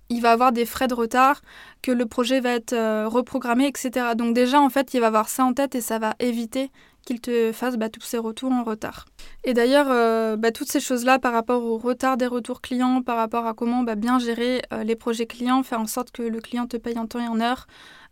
il 0.10 0.22
va 0.22 0.32
avoir 0.32 0.52
des 0.52 0.66
frais 0.66 0.88
de 0.88 0.94
retard, 0.94 1.42
que 1.82 1.92
le 1.92 2.06
projet 2.06 2.40
va 2.40 2.52
être 2.52 2.74
euh, 2.74 3.08
reprogrammé, 3.08 3.68
etc. 3.68 4.14
Donc 4.16 4.34
déjà, 4.36 4.60
en 4.62 4.70
fait, 4.70 4.94
il 4.94 5.00
va 5.00 5.08
avoir 5.08 5.30
ça 5.30 5.46
en 5.46 5.54
tête 5.54 5.76
et 5.76 5.82
ça 5.82 6.00
va 6.00 6.16
éviter 6.20 6.70
qu'il 7.06 7.22
te 7.22 7.52
fasse 7.52 7.78
bah, 7.78 7.90
tous 7.90 8.02
ces 8.02 8.18
retours 8.18 8.52
en 8.52 8.64
retard. 8.64 9.06
Et 9.44 9.54
d'ailleurs, 9.54 9.88
euh, 9.90 10.36
bah, 10.36 10.52
toutes 10.52 10.70
ces 10.70 10.80
choses-là 10.80 11.20
par 11.20 11.32
rapport 11.32 11.64
au 11.64 11.78
retard 11.78 12.18
des 12.18 12.28
retours 12.28 12.62
clients, 12.62 13.02
par 13.02 13.18
rapport 13.18 13.46
à 13.46 13.54
comment 13.54 13.84
bah, 13.84 13.96
bien 13.96 14.20
gérer 14.20 14.62
euh, 14.74 14.84
les 14.84 14.96
projets 14.96 15.28
clients, 15.28 15.64
faire 15.64 15.80
en 15.80 15.88
sorte 15.88 16.12
que 16.12 16.24
le 16.24 16.40
client 16.42 16.68
te 16.68 16.78
paye 16.78 16.98
en 16.98 17.06
temps 17.06 17.20
et 17.20 17.28
en 17.28 17.40
heure, 17.40 17.68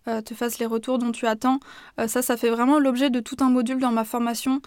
euh, 0.07 0.21
te 0.21 0.33
fasse 0.33 0.59
les 0.59 0.65
retours 0.65 0.99
dont 0.99 1.11
tu 1.11 1.25
attends, 1.27 1.59
ça, 2.07 2.21
ça 2.21 2.35
fait 2.35 2.49
vraiment 2.49 2.77
l'objet 2.77 3.09
de 3.09 3.21
tout 3.21 3.37
un 3.39 3.49
module 3.49 3.79
dans 3.79 3.93
ma 3.93 4.03
formation 4.03 4.61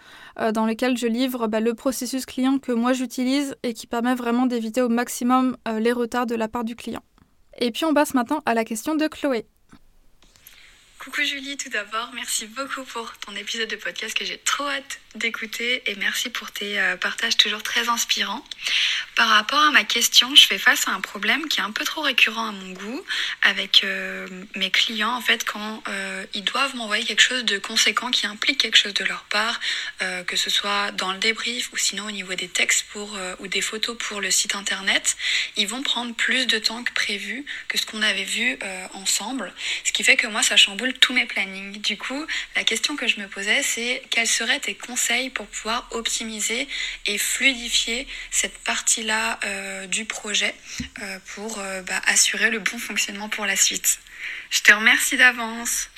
dans 0.55 0.65
lequel 0.65 0.97
je 0.97 1.07
livre 1.07 1.47
le 1.47 1.75
processus 1.75 2.25
client 2.25 2.59
que 2.59 2.73
moi 2.73 2.95
j'utilise 2.95 3.55
et 3.63 3.75
qui 3.75 3.87
permet 3.87 4.15
vraiment 4.15 4.47
d'éviter 4.47 4.81
au 4.81 4.89
maximum 4.89 5.59
les 5.79 5.93
retards 5.93 6.25
de 6.25 6.35
la 6.35 6.49
part 6.49 6.65
du 6.65 6.75
client. 6.75 7.03
Et 7.59 7.71
puis 7.71 7.85
on 7.85 7.93
passe 7.93 8.15
maintenant 8.15 8.41
à 8.47 8.55
la 8.55 8.65
question 8.65 8.95
de 8.95 9.07
Chloé. 9.09 9.47
Coucou 11.07 11.23
Julie, 11.23 11.57
tout 11.57 11.69
d'abord, 11.69 12.11
merci 12.15 12.47
beaucoup 12.47 12.83
pour 12.83 13.17
ton 13.19 13.37
épisode 13.37 13.69
de 13.69 13.77
podcast 13.77 14.13
que 14.19 14.25
j'ai 14.25 14.39
trop 14.39 14.67
hâte 14.67 14.99
d'écouter 15.15 15.83
et 15.87 15.95
merci 15.95 16.31
pour 16.31 16.51
tes 16.51 16.81
euh, 16.81 16.97
partages 16.97 17.37
toujours 17.37 17.63
très 17.63 17.89
inspirants. 17.89 18.45
Par 19.15 19.29
rapport 19.29 19.61
à 19.61 19.71
ma 19.71 19.85
question, 19.85 20.35
je 20.35 20.47
fais 20.47 20.59
face 20.59 20.89
à 20.89 20.91
un 20.91 21.01
problème 21.01 21.49
qui 21.49 21.61
est 21.61 21.63
un 21.63 21.71
peu 21.71 21.85
trop 21.85 22.03
récurrent 22.03 22.49
à 22.49 22.53
mon 22.53 22.73
goût 22.73 23.05
avec 23.43 23.83
euh, 23.85 24.27
mes 24.57 24.71
clients 24.71 25.15
en 25.15 25.21
fait 25.21 25.45
quand 25.45 25.83
euh, 25.89 26.27
ils 26.35 26.45
doivent 26.45 26.75
m'envoyer 26.75 27.05
quelque 27.05 27.23
chose 27.23 27.45
de 27.45 27.59
conséquent 27.59 28.11
qui 28.11 28.27
implique 28.27 28.59
quelque 28.59 28.77
chose 28.77 28.95
de 28.95 29.05
leur 29.05 29.25
part, 29.25 29.61
que 30.27 30.37
ce 30.37 30.51
soit 30.51 30.91
dans 30.93 31.13
le 31.13 31.19
débrief 31.19 31.73
ou 31.73 31.77
sinon 31.77 32.07
au 32.07 32.11
niveau 32.11 32.35
des 32.35 32.49
textes 32.49 32.87
pour 32.93 33.17
ou 33.39 33.47
des 33.47 33.61
photos 33.61 33.97
pour 33.99 34.21
le 34.21 34.31
site 34.31 34.55
internet, 34.55 35.17
ils 35.57 35.67
vont 35.67 35.83
prendre 35.83 36.15
plus 36.15 36.47
de 36.47 36.59
temps 36.59 36.83
que 36.85 36.93
prévu 36.93 37.45
que 37.69 37.79
ce 37.79 37.87
qu'on 37.87 38.03
avait 38.03 38.25
vu 38.25 38.59
ensemble, 38.93 39.53
ce 39.85 39.93
qui 39.93 40.05
fait 40.05 40.17
que 40.17 40.27
moi 40.27 40.43
ça 40.43 40.57
chamboule 40.57 40.96
tous 40.99 41.13
mes 41.13 41.27
plannings. 41.27 41.81
Du 41.81 41.97
coup, 41.97 42.27
la 42.55 42.65
question 42.65 42.97
que 42.97 43.07
je 43.07 43.21
me 43.21 43.29
posais, 43.29 43.63
c'est 43.63 44.03
quels 44.11 44.27
seraient 44.27 44.61
tes 44.61 44.75
conseils 44.75 45.31
pour 45.31 45.47
pouvoir 45.47 45.89
optimiser 45.93 46.69
et 47.07 47.19
fluidifier 47.19 48.07
cette 48.31 48.59
partie-là 48.59 49.39
euh, 49.45 49.87
du 49.87 50.05
projet 50.05 50.55
euh, 51.03 51.19
pour 51.35 51.59
euh, 51.59 51.83
bah, 51.83 52.01
assurer 52.07 52.51
le 52.51 52.59
bon 52.59 52.79
fonctionnement 52.79 53.29
pour 53.29 53.47
la 53.47 53.57
suite. 53.57 54.01
Je 54.51 54.61
te 54.61 54.73
remercie 54.73 55.17
d'avance. 55.17 55.89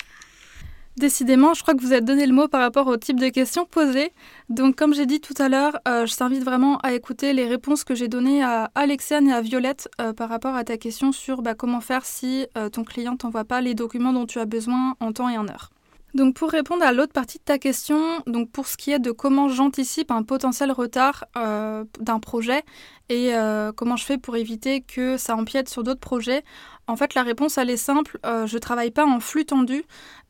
Décidément, 0.99 1.53
je 1.53 1.61
crois 1.61 1.75
que 1.75 1.81
vous 1.81 1.93
avez 1.93 2.01
donné 2.01 2.25
le 2.25 2.33
mot 2.33 2.49
par 2.49 2.59
rapport 2.59 2.87
au 2.87 2.97
type 2.97 3.21
de 3.21 3.29
questions 3.29 3.65
posées. 3.65 4.11
Donc, 4.49 4.75
comme 4.75 4.93
j'ai 4.93 5.05
dit 5.05 5.21
tout 5.21 5.33
à 5.37 5.47
l'heure, 5.47 5.79
euh, 5.87 6.05
je 6.05 6.13
t'invite 6.13 6.43
vraiment 6.43 6.77
à 6.79 6.91
écouter 6.91 7.31
les 7.31 7.47
réponses 7.47 7.85
que 7.85 7.95
j'ai 7.95 8.09
données 8.09 8.43
à 8.43 8.69
Alexiane 8.75 9.29
et 9.29 9.31
à 9.31 9.39
Violette 9.39 9.87
euh, 10.01 10.11
par 10.11 10.27
rapport 10.27 10.55
à 10.55 10.65
ta 10.65 10.75
question 10.75 11.13
sur 11.13 11.41
bah, 11.41 11.53
comment 11.53 11.79
faire 11.79 12.03
si 12.03 12.47
euh, 12.57 12.67
ton 12.67 12.83
client 12.83 13.15
t'envoie 13.15 13.45
pas 13.45 13.61
les 13.61 13.75
documents 13.75 14.11
dont 14.11 14.25
tu 14.25 14.39
as 14.39 14.45
besoin 14.45 14.95
en 14.99 15.13
temps 15.13 15.29
et 15.29 15.37
en 15.37 15.47
heure. 15.47 15.69
Donc 16.13 16.35
pour 16.35 16.49
répondre 16.49 16.83
à 16.83 16.91
l'autre 16.91 17.13
partie 17.13 17.37
de 17.37 17.43
ta 17.43 17.59
question, 17.59 18.21
donc 18.25 18.49
pour 18.51 18.67
ce 18.67 18.77
qui 18.77 18.91
est 18.91 18.99
de 18.99 19.11
comment 19.11 19.47
j'anticipe 19.47 20.11
un 20.11 20.23
potentiel 20.23 20.71
retard 20.71 21.25
d'un 21.35 22.19
projet 22.19 22.63
et 23.09 23.31
comment 23.75 23.95
je 23.95 24.05
fais 24.05 24.17
pour 24.17 24.35
éviter 24.35 24.81
que 24.81 25.17
ça 25.17 25.35
empiète 25.35 25.69
sur 25.69 25.83
d'autres 25.83 25.99
projets, 25.99 26.43
en 26.89 26.95
fait, 26.95 27.13
la 27.13 27.21
réponse, 27.21 27.59
elle 27.59 27.69
est 27.69 27.77
simple. 27.77 28.17
Euh, 28.25 28.47
je 28.47 28.57
travaille 28.57 28.89
pas 28.89 29.05
en 29.05 29.19
flux 29.19 29.45
tendu. 29.45 29.83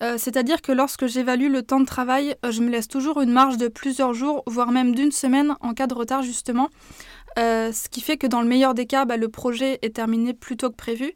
Euh, 0.04 0.18
c'est-à-dire 0.18 0.62
que 0.62 0.74
lorsque 0.74 1.08
j'évalue 1.08 1.50
le 1.50 1.64
temps 1.64 1.80
de 1.80 1.86
travail, 1.86 2.36
euh, 2.46 2.52
je 2.52 2.62
me 2.62 2.70
laisse 2.70 2.90
toujours 2.90 3.22
une 3.22 3.32
marge 3.32 3.56
de 3.56 3.70
plusieurs 3.70 4.14
jours, 4.14 4.44
voire 4.46 4.72
même 4.72 4.94
d'une 4.94 5.14
semaine 5.14 5.56
en 5.62 5.74
cas 5.74 5.88
de 5.88 5.94
retard, 5.94 6.22
justement. 6.22 6.70
Ce 7.38 7.90
qui 7.90 8.02
fait 8.02 8.18
que 8.18 8.28
dans 8.28 8.42
le 8.42 8.48
meilleur 8.48 8.74
des 8.74 8.86
cas, 8.86 9.06
bah, 9.06 9.18
le 9.18 9.30
projet 9.30 9.80
est 9.82 9.96
terminé 9.96 10.34
plus 10.34 10.58
tôt 10.58 10.70
que 10.70 10.76
prévu. 10.76 11.14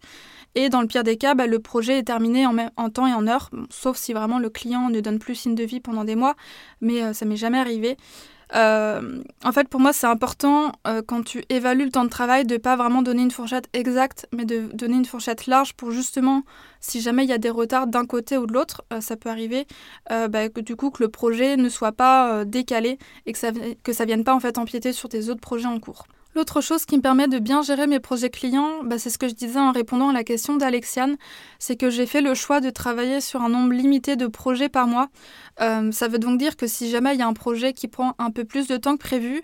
Et 0.56 0.70
dans 0.70 0.82
le 0.82 0.88
pire 0.88 1.04
des 1.04 1.18
cas, 1.18 1.34
bah, 1.34 1.48
le 1.48 1.60
projet 1.60 2.00
est 2.00 2.04
terminé 2.04 2.46
en, 2.46 2.90
temps 2.90 3.08
et 3.08 3.14
en 3.14 3.28
heure, 3.28 3.50
sauf 3.70 3.98
si 3.98 4.14
vraiment 4.14 4.38
le 4.38 4.50
client 4.50 4.90
ne 4.90 5.00
donne 5.00 5.18
plus 5.18 5.36
signe 5.36 5.56
de 5.56 5.64
vie 5.64 5.80
pendant 5.80 6.04
des 6.04 6.16
mois. 6.16 6.36
Mais 6.82 7.14
ça 7.14 7.26
m'est 7.26 7.36
jamais 7.36 7.58
arrivé. 7.58 7.98
Euh, 8.56 9.24
en 9.44 9.52
fait, 9.52 9.68
pour 9.68 9.80
moi, 9.80 9.94
c'est 9.94 10.08
important 10.08 10.74
euh, 10.86 11.02
quand 11.06 11.24
tu 11.24 11.44
évalues 11.50 11.86
le 11.86 11.92
temps 11.92 12.04
de 12.04 12.10
travail 12.10 12.46
de 12.46 12.58
pas 12.58 12.76
vraiment 12.76 13.02
donner 13.02 13.24
une 13.24 13.32
fourchette 13.32 13.68
exacte, 13.74 14.28
mais 14.32 14.46
de 14.46 14.70
donner 14.74 14.96
une 14.96 15.06
fourchette 15.06 15.48
large 15.48 15.74
pour 15.74 15.92
justement, 15.92 16.44
si 16.80 17.02
jamais 17.02 17.24
il 17.24 17.30
y 17.30 17.34
a 17.34 17.40
des 17.40 17.50
retards 17.50 17.88
d'un 17.88 18.06
côté 18.06 18.38
ou 18.38 18.46
de 18.46 18.54
l'autre, 18.54 18.84
euh, 18.94 19.02
ça 19.02 19.18
peut 19.18 19.30
arriver, 19.30 19.66
bah, 20.10 20.50
que 20.50 20.62
du 20.62 20.76
coup 20.76 20.92
que 20.92 21.02
le 21.02 21.10
projet 21.10 21.58
ne 21.58 21.70
soit 21.70 21.92
pas 21.92 22.46
décalé 22.46 22.98
et 23.26 23.34
que 23.34 23.40
ça 23.40 23.52
que 23.52 24.06
vienne 24.06 24.24
pas 24.24 24.36
en 24.36 24.40
fait 24.40 24.58
empiéter 24.58 24.94
sur 24.94 25.10
tes 25.10 25.30
autres 25.30 25.42
projets 25.42 25.68
en 25.68 25.80
cours. 25.80 26.06
L'autre 26.36 26.62
chose 26.62 26.86
qui 26.86 26.98
me 26.98 27.02
permet 27.02 27.28
de 27.28 27.38
bien 27.38 27.62
gérer 27.62 27.86
mes 27.86 28.00
projets 28.00 28.32
clients, 28.32 28.84
bah, 28.84 28.98
c'est 28.98 29.12
ce 29.12 29.20
que 29.20 29.28
je 29.28 29.36
disais 29.36 29.60
en 29.60 29.72
répondant 29.72 30.10
à 30.10 30.14
la 30.14 30.24
question 30.24 30.56
d'Alexiane, 30.56 31.16
c'est 31.60 31.76
que 31.76 31.92
j'ai 31.92 32.08
fait 32.08 32.22
le 32.22 32.34
choix 32.34 32.60
de 32.60 32.72
travailler 32.72 33.22
sur 33.22 33.42
un 33.42 33.50
nombre 33.50 33.74
limité 33.74 34.16
de 34.16 34.26
projets 34.26 34.70
par 34.70 34.88
mois. 34.88 35.10
Euh, 35.62 35.92
ça 35.92 36.08
veut 36.08 36.18
donc 36.18 36.40
dire 36.40 36.58
que 36.58 36.66
si 36.66 36.90
jamais 36.90 37.14
il 37.14 37.20
y 37.20 37.22
a 37.22 37.28
un 37.28 37.34
projet 37.34 37.74
qui 37.74 37.88
prend 37.88 38.16
un 38.18 38.32
peu 38.32 38.46
plus 38.46 38.68
de 38.68 38.78
temps 38.78 38.98
que 38.98 39.04
prévu 39.04 39.44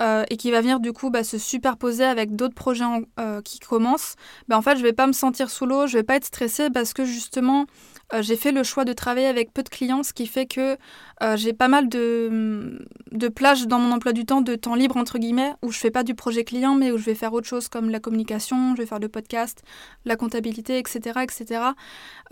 euh, 0.00 0.24
et 0.30 0.38
qui 0.38 0.50
va 0.50 0.62
venir 0.62 0.80
du 0.80 0.94
coup 0.94 1.10
bah, 1.10 1.24
se 1.24 1.36
superposer 1.36 2.04
avec 2.04 2.34
d'autres 2.34 2.54
projets 2.54 2.84
euh, 3.18 3.42
qui 3.42 3.58
commencent, 3.58 4.14
bah, 4.48 4.56
en 4.56 4.62
fait 4.62 4.78
je 4.78 4.82
vais 4.82 4.94
pas 4.94 5.06
me 5.06 5.12
sentir 5.12 5.50
sous 5.50 5.66
l'eau, 5.66 5.86
je 5.86 5.98
vais 5.98 6.02
pas 6.02 6.16
être 6.16 6.24
stressée 6.24 6.70
parce 6.70 6.94
que 6.94 7.04
justement 7.04 7.66
euh, 8.12 8.22
j'ai 8.22 8.36
fait 8.36 8.52
le 8.52 8.62
choix 8.62 8.84
de 8.84 8.92
travailler 8.92 9.26
avec 9.26 9.52
peu 9.52 9.62
de 9.62 9.68
clients, 9.68 10.02
ce 10.02 10.12
qui 10.12 10.26
fait 10.26 10.46
que 10.46 10.76
euh, 11.22 11.36
j'ai 11.36 11.52
pas 11.52 11.68
mal 11.68 11.88
de, 11.88 12.86
de 13.12 13.28
plages 13.28 13.66
dans 13.66 13.78
mon 13.78 13.92
emploi 13.92 14.12
du 14.12 14.24
temps, 14.24 14.40
de 14.40 14.54
temps 14.54 14.74
libre 14.74 14.96
entre 14.96 15.18
guillemets, 15.18 15.52
où 15.62 15.70
je 15.70 15.78
fais 15.78 15.90
pas 15.90 16.02
du 16.02 16.14
projet 16.14 16.44
client, 16.44 16.74
mais 16.74 16.90
où 16.92 16.98
je 16.98 17.04
vais 17.04 17.14
faire 17.14 17.32
autre 17.32 17.46
chose 17.46 17.68
comme 17.68 17.90
la 17.90 18.00
communication, 18.00 18.74
je 18.74 18.82
vais 18.82 18.86
faire 18.86 18.98
le 18.98 19.08
podcast, 19.08 19.62
la 20.04 20.16
comptabilité, 20.16 20.78
etc. 20.78 21.20
etc. 21.22 21.62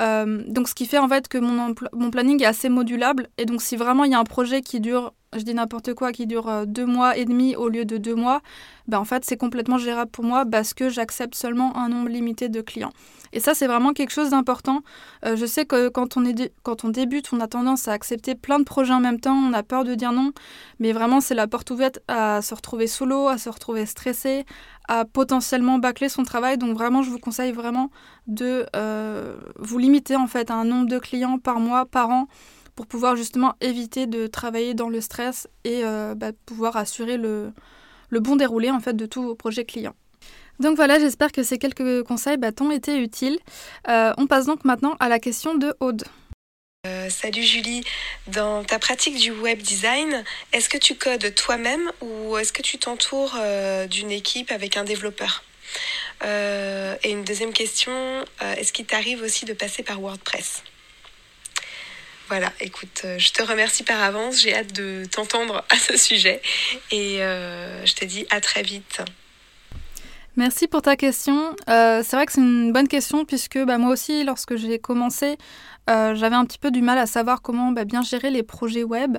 Euh, 0.00 0.42
donc 0.48 0.68
ce 0.68 0.74
qui 0.74 0.86
fait 0.86 0.98
en 0.98 1.08
fait 1.08 1.28
que 1.28 1.38
mon, 1.38 1.74
mon 1.92 2.10
planning 2.10 2.42
est 2.42 2.46
assez 2.46 2.68
modulable, 2.68 3.28
et 3.38 3.44
donc 3.44 3.62
si 3.62 3.76
vraiment 3.76 4.04
il 4.04 4.12
y 4.12 4.14
a 4.14 4.18
un 4.18 4.24
projet 4.24 4.62
qui 4.62 4.80
dure 4.80 5.12
je 5.36 5.42
dis 5.42 5.54
n'importe 5.54 5.94
quoi, 5.94 6.12
qui 6.12 6.26
dure 6.26 6.66
deux 6.66 6.86
mois 6.86 7.16
et 7.16 7.24
demi 7.24 7.56
au 7.56 7.68
lieu 7.68 7.84
de 7.84 7.96
deux 7.98 8.14
mois, 8.14 8.40
ben 8.86 8.98
en 8.98 9.04
fait 9.04 9.24
c'est 9.24 9.36
complètement 9.36 9.78
gérable 9.78 10.10
pour 10.10 10.24
moi 10.24 10.44
parce 10.46 10.74
que 10.74 10.88
j'accepte 10.88 11.34
seulement 11.34 11.76
un 11.76 11.88
nombre 11.88 12.08
limité 12.08 12.48
de 12.48 12.60
clients. 12.60 12.92
Et 13.32 13.40
ça, 13.40 13.54
c'est 13.54 13.66
vraiment 13.66 13.92
quelque 13.92 14.10
chose 14.10 14.30
d'important. 14.30 14.82
Euh, 15.24 15.36
je 15.36 15.46
sais 15.46 15.64
que 15.64 15.88
quand 15.88 16.16
on, 16.16 16.24
est 16.24 16.52
quand 16.62 16.84
on 16.84 16.88
débute, 16.88 17.32
on 17.32 17.40
a 17.40 17.46
tendance 17.46 17.88
à 17.88 17.92
accepter 17.92 18.34
plein 18.34 18.58
de 18.58 18.64
projets 18.64 18.94
en 18.94 19.00
même 19.00 19.20
temps, 19.20 19.36
on 19.36 19.52
a 19.52 19.62
peur 19.62 19.84
de 19.84 19.94
dire 19.94 20.12
non, 20.12 20.32
mais 20.78 20.92
vraiment, 20.92 21.20
c'est 21.20 21.34
la 21.34 21.46
porte 21.46 21.70
ouverte 21.70 22.00
à 22.08 22.42
se 22.42 22.54
retrouver 22.54 22.86
solo, 22.86 23.28
à 23.28 23.38
se 23.38 23.48
retrouver 23.50 23.86
stressé, 23.86 24.44
à 24.88 25.04
potentiellement 25.04 25.78
bâcler 25.78 26.08
son 26.08 26.22
travail. 26.22 26.58
Donc 26.58 26.76
vraiment, 26.76 27.02
je 27.02 27.10
vous 27.10 27.18
conseille 27.18 27.52
vraiment 27.52 27.90
de 28.26 28.66
euh, 28.74 29.36
vous 29.58 29.78
limiter 29.78 30.16
en 30.16 30.26
fait 30.26 30.50
à 30.50 30.54
un 30.54 30.64
nombre 30.64 30.88
de 30.88 30.98
clients 30.98 31.38
par 31.38 31.60
mois, 31.60 31.84
par 31.84 32.10
an, 32.10 32.28
pour 32.78 32.86
pouvoir 32.86 33.16
justement 33.16 33.56
éviter 33.60 34.06
de 34.06 34.28
travailler 34.28 34.72
dans 34.72 34.88
le 34.88 35.00
stress 35.00 35.48
et 35.64 35.80
euh, 35.82 36.14
bah, 36.14 36.30
pouvoir 36.46 36.76
assurer 36.76 37.16
le, 37.16 37.52
bon 38.12 38.36
déroulé 38.36 38.70
en 38.70 38.78
fait 38.78 38.94
de 38.94 39.04
tous 39.04 39.20
vos 39.20 39.34
projets 39.34 39.64
clients. 39.64 39.96
Donc 40.60 40.76
voilà, 40.76 41.00
j'espère 41.00 41.32
que 41.32 41.42
ces 41.42 41.58
quelques 41.58 42.04
conseils 42.04 42.36
bah, 42.36 42.52
t'ont 42.52 42.70
été 42.70 42.96
utiles. 43.02 43.36
Euh, 43.88 44.12
on 44.16 44.28
passe 44.28 44.46
donc 44.46 44.64
maintenant 44.64 44.94
à 45.00 45.08
la 45.08 45.18
question 45.18 45.56
de 45.56 45.74
Aude. 45.80 46.04
Euh, 46.86 47.10
salut 47.10 47.42
Julie, 47.42 47.82
dans 48.28 48.62
ta 48.62 48.78
pratique 48.78 49.16
du 49.16 49.32
web 49.32 49.60
design, 49.60 50.22
est-ce 50.52 50.68
que 50.68 50.78
tu 50.78 50.94
codes 50.94 51.34
toi-même 51.34 51.90
ou 52.00 52.38
est-ce 52.38 52.52
que 52.52 52.62
tu 52.62 52.78
t'entoures 52.78 53.36
d'une 53.90 54.12
équipe 54.12 54.52
avec 54.52 54.76
un 54.76 54.84
développeur? 54.84 55.42
Et 56.22 57.10
une 57.10 57.24
deuxième 57.24 57.52
question, 57.52 58.24
est-ce 58.40 58.72
qu'il 58.72 58.86
t'arrive 58.86 59.20
aussi 59.22 59.46
de 59.46 59.52
passer 59.52 59.82
par 59.82 60.00
WordPress? 60.00 60.62
Voilà, 62.28 62.52
écoute, 62.60 63.06
je 63.16 63.32
te 63.32 63.42
remercie 63.42 63.82
par 63.82 64.02
avance, 64.02 64.40
j'ai 64.40 64.54
hâte 64.54 64.72
de 64.72 65.04
t'entendre 65.10 65.64
à 65.70 65.76
ce 65.76 65.96
sujet 65.96 66.42
et 66.90 67.18
je 67.18 67.94
te 67.94 68.04
dis 68.04 68.26
à 68.30 68.40
très 68.40 68.62
vite. 68.62 69.00
Merci 70.38 70.68
pour 70.68 70.82
ta 70.82 70.94
question. 70.94 71.56
Euh, 71.68 72.02
c'est 72.04 72.14
vrai 72.14 72.24
que 72.24 72.30
c'est 72.30 72.40
une 72.40 72.72
bonne 72.72 72.86
question 72.86 73.24
puisque 73.24 73.58
bah, 73.58 73.76
moi 73.76 73.90
aussi, 73.90 74.22
lorsque 74.22 74.54
j'ai 74.54 74.78
commencé, 74.78 75.36
euh, 75.90 76.14
j'avais 76.14 76.36
un 76.36 76.44
petit 76.44 76.60
peu 76.60 76.70
du 76.70 76.80
mal 76.80 76.96
à 76.96 77.06
savoir 77.06 77.42
comment 77.42 77.72
bah, 77.72 77.84
bien 77.84 78.02
gérer 78.02 78.30
les 78.30 78.44
projets 78.44 78.84
web. 78.84 79.18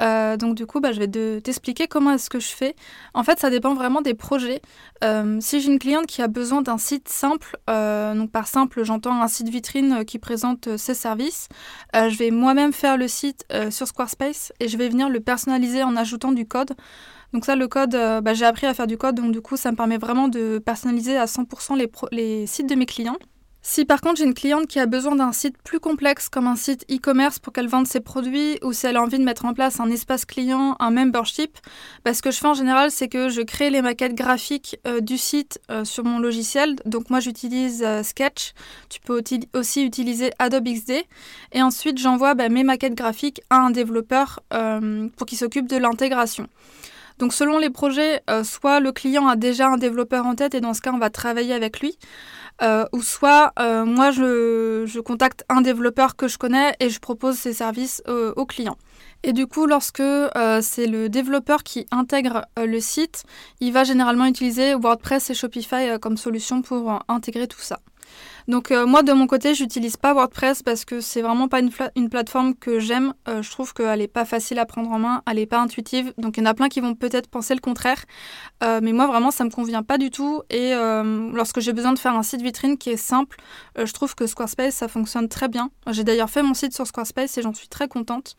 Euh, 0.00 0.36
donc 0.36 0.56
du 0.56 0.66
coup, 0.66 0.80
bah, 0.80 0.90
je 0.90 0.98
vais 0.98 1.40
t'expliquer 1.40 1.86
comment 1.86 2.10
est-ce 2.10 2.28
que 2.28 2.40
je 2.40 2.48
fais. 2.48 2.74
En 3.14 3.22
fait, 3.22 3.38
ça 3.38 3.48
dépend 3.48 3.74
vraiment 3.74 4.00
des 4.00 4.14
projets. 4.14 4.60
si 5.38 5.60
j'ai 5.60 5.70
une 5.70 5.78
cliente 5.78 6.06
qui 6.06 6.20
a 6.20 6.26
besoin 6.26 6.62
d'un 6.62 6.78
site 6.78 7.08
simple, 7.08 7.56
donc 7.68 8.32
par 8.32 8.48
simple, 8.48 8.82
j'entends 8.82 9.22
un 9.22 9.28
site 9.28 9.48
vitrine 9.48 10.04
qui 10.04 10.18
présente 10.18 10.76
ses 10.76 10.94
services, 10.94 11.48
je 11.94 12.16
vais 12.16 12.32
moi-même 12.32 12.72
faire 12.72 12.96
le 12.96 13.06
site 13.06 13.46
sur 13.70 13.86
Squarespace 13.86 14.52
et 14.58 14.66
je 14.66 14.76
vais 14.76 14.88
venir 14.88 15.08
le 15.10 15.20
personnaliser 15.20 15.84
en 15.84 15.94
ajoutant 15.94 16.32
du 16.32 16.44
code. 16.44 16.74
Donc 17.36 17.44
ça, 17.44 17.54
le 17.54 17.68
code, 17.68 17.94
euh, 17.94 18.22
bah, 18.22 18.32
j'ai 18.32 18.46
appris 18.46 18.66
à 18.66 18.72
faire 18.72 18.86
du 18.86 18.96
code, 18.96 19.16
donc 19.16 19.30
du 19.30 19.42
coup, 19.42 19.58
ça 19.58 19.70
me 19.70 19.76
permet 19.76 19.98
vraiment 19.98 20.28
de 20.28 20.56
personnaliser 20.56 21.18
à 21.18 21.26
100% 21.26 21.76
les, 22.10 22.46
sites 22.46 22.66
de 22.66 22.74
mes 22.74 22.86
clients. 22.86 23.18
Si 23.60 23.84
par 23.84 24.00
contre 24.00 24.16
j'ai 24.16 24.24
une 24.24 24.32
cliente 24.32 24.68
qui 24.68 24.78
a 24.78 24.86
besoin 24.86 25.16
d'un 25.16 25.32
site 25.32 25.56
plus 25.62 25.80
complexe 25.80 26.28
comme 26.28 26.46
un 26.46 26.56
site 26.56 26.86
e-commerce 26.90 27.40
pour 27.40 27.52
qu'elle 27.52 27.66
vende 27.66 27.86
ses 27.86 27.98
produits 27.98 28.58
ou 28.62 28.72
si 28.72 28.86
elle 28.86 28.96
a 28.96 29.02
envie 29.02 29.18
de 29.18 29.24
mettre 29.24 29.44
en 29.44 29.54
place 29.54 29.80
un 29.80 29.90
espace 29.90 30.24
client, 30.24 30.76
un 30.78 30.92
membership, 30.92 31.58
bah, 32.04 32.14
ce 32.14 32.22
que 32.22 32.30
je 32.30 32.38
fais 32.38 32.46
en 32.46 32.54
général 32.54 32.92
c'est 32.92 33.08
que 33.08 33.28
je 33.28 33.42
crée 33.42 33.68
les 33.68 33.82
maquettes 33.82 34.14
graphiques 34.14 34.78
euh, 34.86 35.00
du 35.00 35.18
site 35.18 35.60
euh, 35.70 35.84
sur 35.84 36.04
mon 36.04 36.20
logiciel. 36.20 36.76
Donc 36.84 37.10
moi 37.10 37.18
j'utilise 37.18 37.84
Sketch, 38.02 38.52
tu 38.88 39.00
peux 39.00 39.20
aussi 39.52 39.84
utiliser 39.84 40.30
Adobe 40.38 40.68
XD 40.68 41.02
et 41.52 41.60
ensuite 41.60 41.98
j'envoie 41.98 42.34
bah, 42.34 42.48
mes 42.48 42.62
maquettes 42.62 42.94
graphiques 42.94 43.42
à 43.50 43.56
un 43.56 43.70
développeur 43.70 44.40
pour 45.16 45.26
qu'il 45.26 45.36
s'occupe 45.36 45.66
de 45.66 45.76
l'intégration. 45.76 46.48
Donc 47.18 47.32
selon 47.32 47.58
les 47.58 47.70
projets, 47.70 48.22
euh, 48.28 48.44
soit 48.44 48.80
le 48.80 48.92
client 48.92 49.26
a 49.26 49.36
déjà 49.36 49.68
un 49.68 49.78
développeur 49.78 50.26
en 50.26 50.34
tête 50.34 50.54
et 50.54 50.60
dans 50.60 50.74
ce 50.74 50.82
cas 50.82 50.92
on 50.92 50.98
va 50.98 51.10
travailler 51.10 51.54
avec 51.54 51.80
lui, 51.80 51.98
euh, 52.62 52.84
ou 52.92 53.02
soit 53.02 53.52
euh, 53.58 53.84
moi 53.84 54.10
je, 54.10 55.00
contacte 55.00 55.44
un 55.48 55.62
développeur 55.62 56.16
que 56.16 56.28
je 56.28 56.36
connais 56.36 56.74
et 56.80 56.90
je 56.90 57.00
propose 57.00 57.36
ses 57.36 57.52
services 57.52 58.02
au 58.06 58.46
client. 58.46 58.76
Et 59.22 59.32
du 59.32 59.46
coup, 59.46 59.66
lorsque 59.66 60.02
c'est 60.62 60.86
le 60.86 61.08
développeur 61.08 61.62
qui 61.62 61.86
intègre 61.90 62.44
le 62.56 62.80
site, 62.80 63.24
il 63.60 63.72
va 63.72 63.84
généralement 63.84 64.26
utiliser 64.26 64.74
WordPress 64.74 65.30
et 65.30 65.34
Shopify 65.34 65.98
comme 66.00 66.16
solution 66.16 66.62
pour 66.62 67.00
intégrer 67.08 67.46
tout 67.46 67.60
ça. 67.60 67.80
Donc 68.48 68.70
euh, 68.70 68.86
moi 68.86 69.02
de 69.02 69.12
mon 69.12 69.26
côté, 69.26 69.54
j'utilise 69.54 69.96
pas 69.96 70.14
WordPress 70.14 70.62
parce 70.62 70.84
que 70.84 71.00
c'est 71.00 71.20
vraiment 71.20 71.48
pas 71.48 71.60
une, 71.60 72.08
plateforme 72.08 72.54
que 72.54 72.78
j'aime. 72.78 73.12
Euh, 73.28 73.42
je 73.42 73.50
trouve 73.50 73.74
qu'elle 73.74 74.00
est 74.00 74.08
pas 74.08 74.24
facile 74.24 74.58
à 74.58 74.66
prendre 74.66 74.90
en 74.90 74.98
main, 74.98 75.22
elle 75.28 75.38
est 75.38 75.46
pas 75.46 75.60
intuitive. 75.60 76.12
Donc 76.16 76.36
il 76.36 76.40
y 76.40 76.42
en 76.44 76.46
a 76.46 76.54
plein 76.54 76.68
qui 76.68 76.80
vont 76.80 76.94
peut-être 76.94 77.28
penser 77.28 77.54
le 77.54 77.60
contraire, 77.60 78.04
euh, 78.62 78.80
mais 78.82 78.92
moi 78.92 79.06
vraiment 79.06 79.30
ça 79.30 79.44
me 79.44 79.50
convient 79.50 79.82
pas 79.82 79.98
du 79.98 80.10
tout. 80.10 80.42
Et 80.50 80.74
lorsque 81.32 81.60
j'ai 81.60 81.72
besoin 81.72 81.92
de 81.92 81.98
faire 81.98 82.14
un 82.14 82.22
site 82.22 82.42
vitrine 82.42 82.78
qui 82.78 82.90
est 82.90 82.96
simple, 82.96 83.36
je 83.76 83.92
trouve 83.92 84.14
que 84.14 84.26
Squarespace 84.26 84.74
ça 84.74 84.88
fonctionne 84.88 85.28
très 85.28 85.48
bien. 85.48 85.70
J'ai 85.90 86.04
d'ailleurs 86.04 86.30
fait 86.30 86.42
mon 86.42 86.54
site 86.54 86.74
sur 86.74 86.86
Squarespace 86.86 87.36
et 87.38 87.42
j'en 87.42 87.54
suis 87.54 87.68
très 87.68 87.88
contente. 87.88 88.36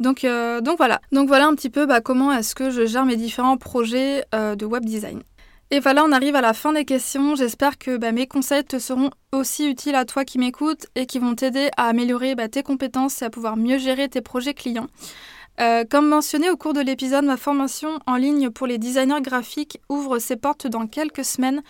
Donc 0.00 0.26
donc 0.62 0.76
voilà. 0.78 1.00
Donc 1.12 1.28
voilà 1.28 1.46
un 1.46 1.54
petit 1.54 1.70
peu 1.70 1.86
bah, 1.86 2.00
comment 2.00 2.32
est-ce 2.32 2.54
que 2.54 2.70
je 2.70 2.86
gère 2.86 3.04
mes 3.04 3.16
différents 3.16 3.56
projets 3.56 4.24
de 4.32 4.64
web 4.64 4.84
design. 4.84 5.22
Et 5.74 5.80
voilà, 5.80 6.04
on 6.04 6.12
arrive 6.12 6.36
à 6.36 6.42
la 6.42 6.52
fin 6.52 6.74
des 6.74 6.84
questions. 6.84 7.34
J'espère 7.34 7.78
que 7.78 7.96
bah, 7.96 8.12
mes 8.12 8.26
conseils 8.26 8.62
te 8.62 8.78
seront 8.78 9.08
aussi 9.32 9.66
utiles 9.66 9.94
à 9.94 10.04
toi 10.04 10.26
qui 10.26 10.38
m'écoutes 10.38 10.84
et 10.96 11.06
qui 11.06 11.18
vont 11.18 11.34
t'aider 11.34 11.70
à 11.78 11.86
améliorer 11.86 12.34
bah, 12.34 12.46
tes 12.46 12.62
compétences 12.62 13.22
et 13.22 13.24
à 13.24 13.30
pouvoir 13.30 13.56
mieux 13.56 13.78
gérer 13.78 14.10
tes 14.10 14.20
projets 14.20 14.52
clients. 14.52 14.88
Euh, 15.62 15.84
comme 15.90 16.08
mentionné 16.08 16.50
au 16.50 16.58
cours 16.58 16.74
de 16.74 16.82
l'épisode, 16.82 17.24
ma 17.24 17.38
formation 17.38 18.00
en 18.06 18.16
ligne 18.16 18.50
pour 18.50 18.66
les 18.66 18.76
designers 18.76 19.22
graphiques 19.22 19.80
ouvre 19.88 20.18
ses 20.18 20.36
portes 20.36 20.66
dans 20.66 20.86
quelques 20.86 21.24
semaines. 21.24 21.62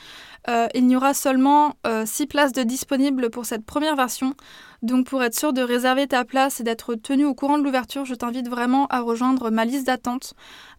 Euh, 0.48 0.66
il 0.74 0.84
n'y 0.88 0.96
aura 0.96 1.14
seulement 1.14 1.76
6 1.84 2.22
euh, 2.24 2.26
places 2.26 2.52
de 2.52 2.64
disponibles 2.64 3.30
pour 3.30 3.46
cette 3.46 3.64
première 3.64 3.94
version. 3.94 4.34
Donc 4.82 5.06
pour 5.06 5.22
être 5.22 5.38
sûr 5.38 5.52
de 5.52 5.62
réserver 5.62 6.08
ta 6.08 6.24
place 6.24 6.58
et 6.58 6.64
d'être 6.64 6.96
tenu 6.96 7.24
au 7.24 7.34
courant 7.34 7.56
de 7.56 7.62
l'ouverture, 7.62 8.04
je 8.04 8.16
t'invite 8.16 8.48
vraiment 8.48 8.88
à 8.88 8.98
rejoindre 8.98 9.50
ma 9.50 9.64
liste 9.64 9.86
d'attente. 9.86 10.34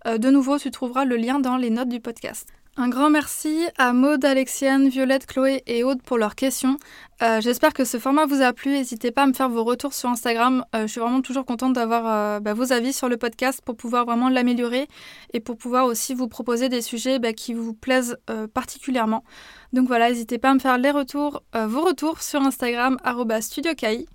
de 0.06 0.30
nouveau, 0.30 0.60
tu 0.60 0.72
trouveras 0.72 1.06
le 1.06 1.16
lien 1.16 1.40
dans 1.40 1.56
les 1.56 1.70
notes 1.70 1.88
du 1.88 2.02
podcast. 2.02 2.50
Un 2.76 2.90
grand 2.90 3.12
merci 3.12 3.68
à 3.78 3.94
Maude, 3.94 4.26
Alexiane, 4.26 4.90
Violette, 4.90 5.28
Chloé 5.28 5.62
et 5.68 5.84
Aude 5.84 6.02
pour 6.02 6.18
leurs 6.18 6.34
questions. 6.34 6.78
Euh, 7.22 7.40
j'espère 7.40 7.72
que 7.72 7.86
ce 7.86 8.00
format 8.00 8.26
vous 8.26 8.42
a 8.42 8.52
plu. 8.52 8.72
N'hésitez 8.72 9.12
pas 9.12 9.24
à 9.24 9.28
me 9.28 9.34
faire 9.34 9.48
vos 9.48 9.64
retours 9.64 9.94
sur 9.94 10.10
Instagram. 10.10 10.66
Euh, 10.74 10.88
je 10.88 10.88
suis 10.88 11.00
vraiment 11.00 11.22
toujours 11.22 11.46
contente 11.46 11.74
d'avoir 11.74 12.08
euh, 12.08 12.40
bah, 12.40 12.56
vos 12.56 12.74
avis 12.74 12.92
sur 12.92 13.10
le 13.10 13.18
podcast 13.18 13.62
pour 13.64 13.76
pouvoir 13.76 14.06
vraiment 14.06 14.28
l'améliorer 14.28 14.88
et 15.34 15.40
pour 15.40 15.56
pouvoir 15.56 15.86
aussi 15.86 16.16
vous 16.16 16.28
proposer 16.28 16.68
des 16.68 16.82
sujets 16.82 17.20
bah, 17.20 17.32
qui 17.32 17.54
vous 17.54 17.76
plaisent 17.76 18.18
particulièrement. 18.56 19.24
Donc 19.72 19.88
voilà, 19.88 20.10
n'hésitez 20.10 20.40
pas 20.40 20.50
à 20.50 20.54
me 20.56 20.60
faire 20.60 20.80
vos 20.80 21.82
retours 21.82 22.24
sur 22.24 22.42
Instagram 22.42 22.98
@studiokai. 23.40 24.08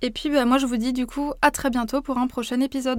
Et 0.00 0.10
puis 0.10 0.30
bah, 0.30 0.46
moi 0.46 0.56
je 0.56 0.64
vous 0.64 0.78
dis 0.78 0.94
du 0.94 1.06
coup 1.06 1.34
à 1.42 1.50
très 1.50 1.68
bientôt 1.68 2.00
pour 2.00 2.16
un 2.16 2.28
prochain 2.28 2.60
épisode. 2.60 2.98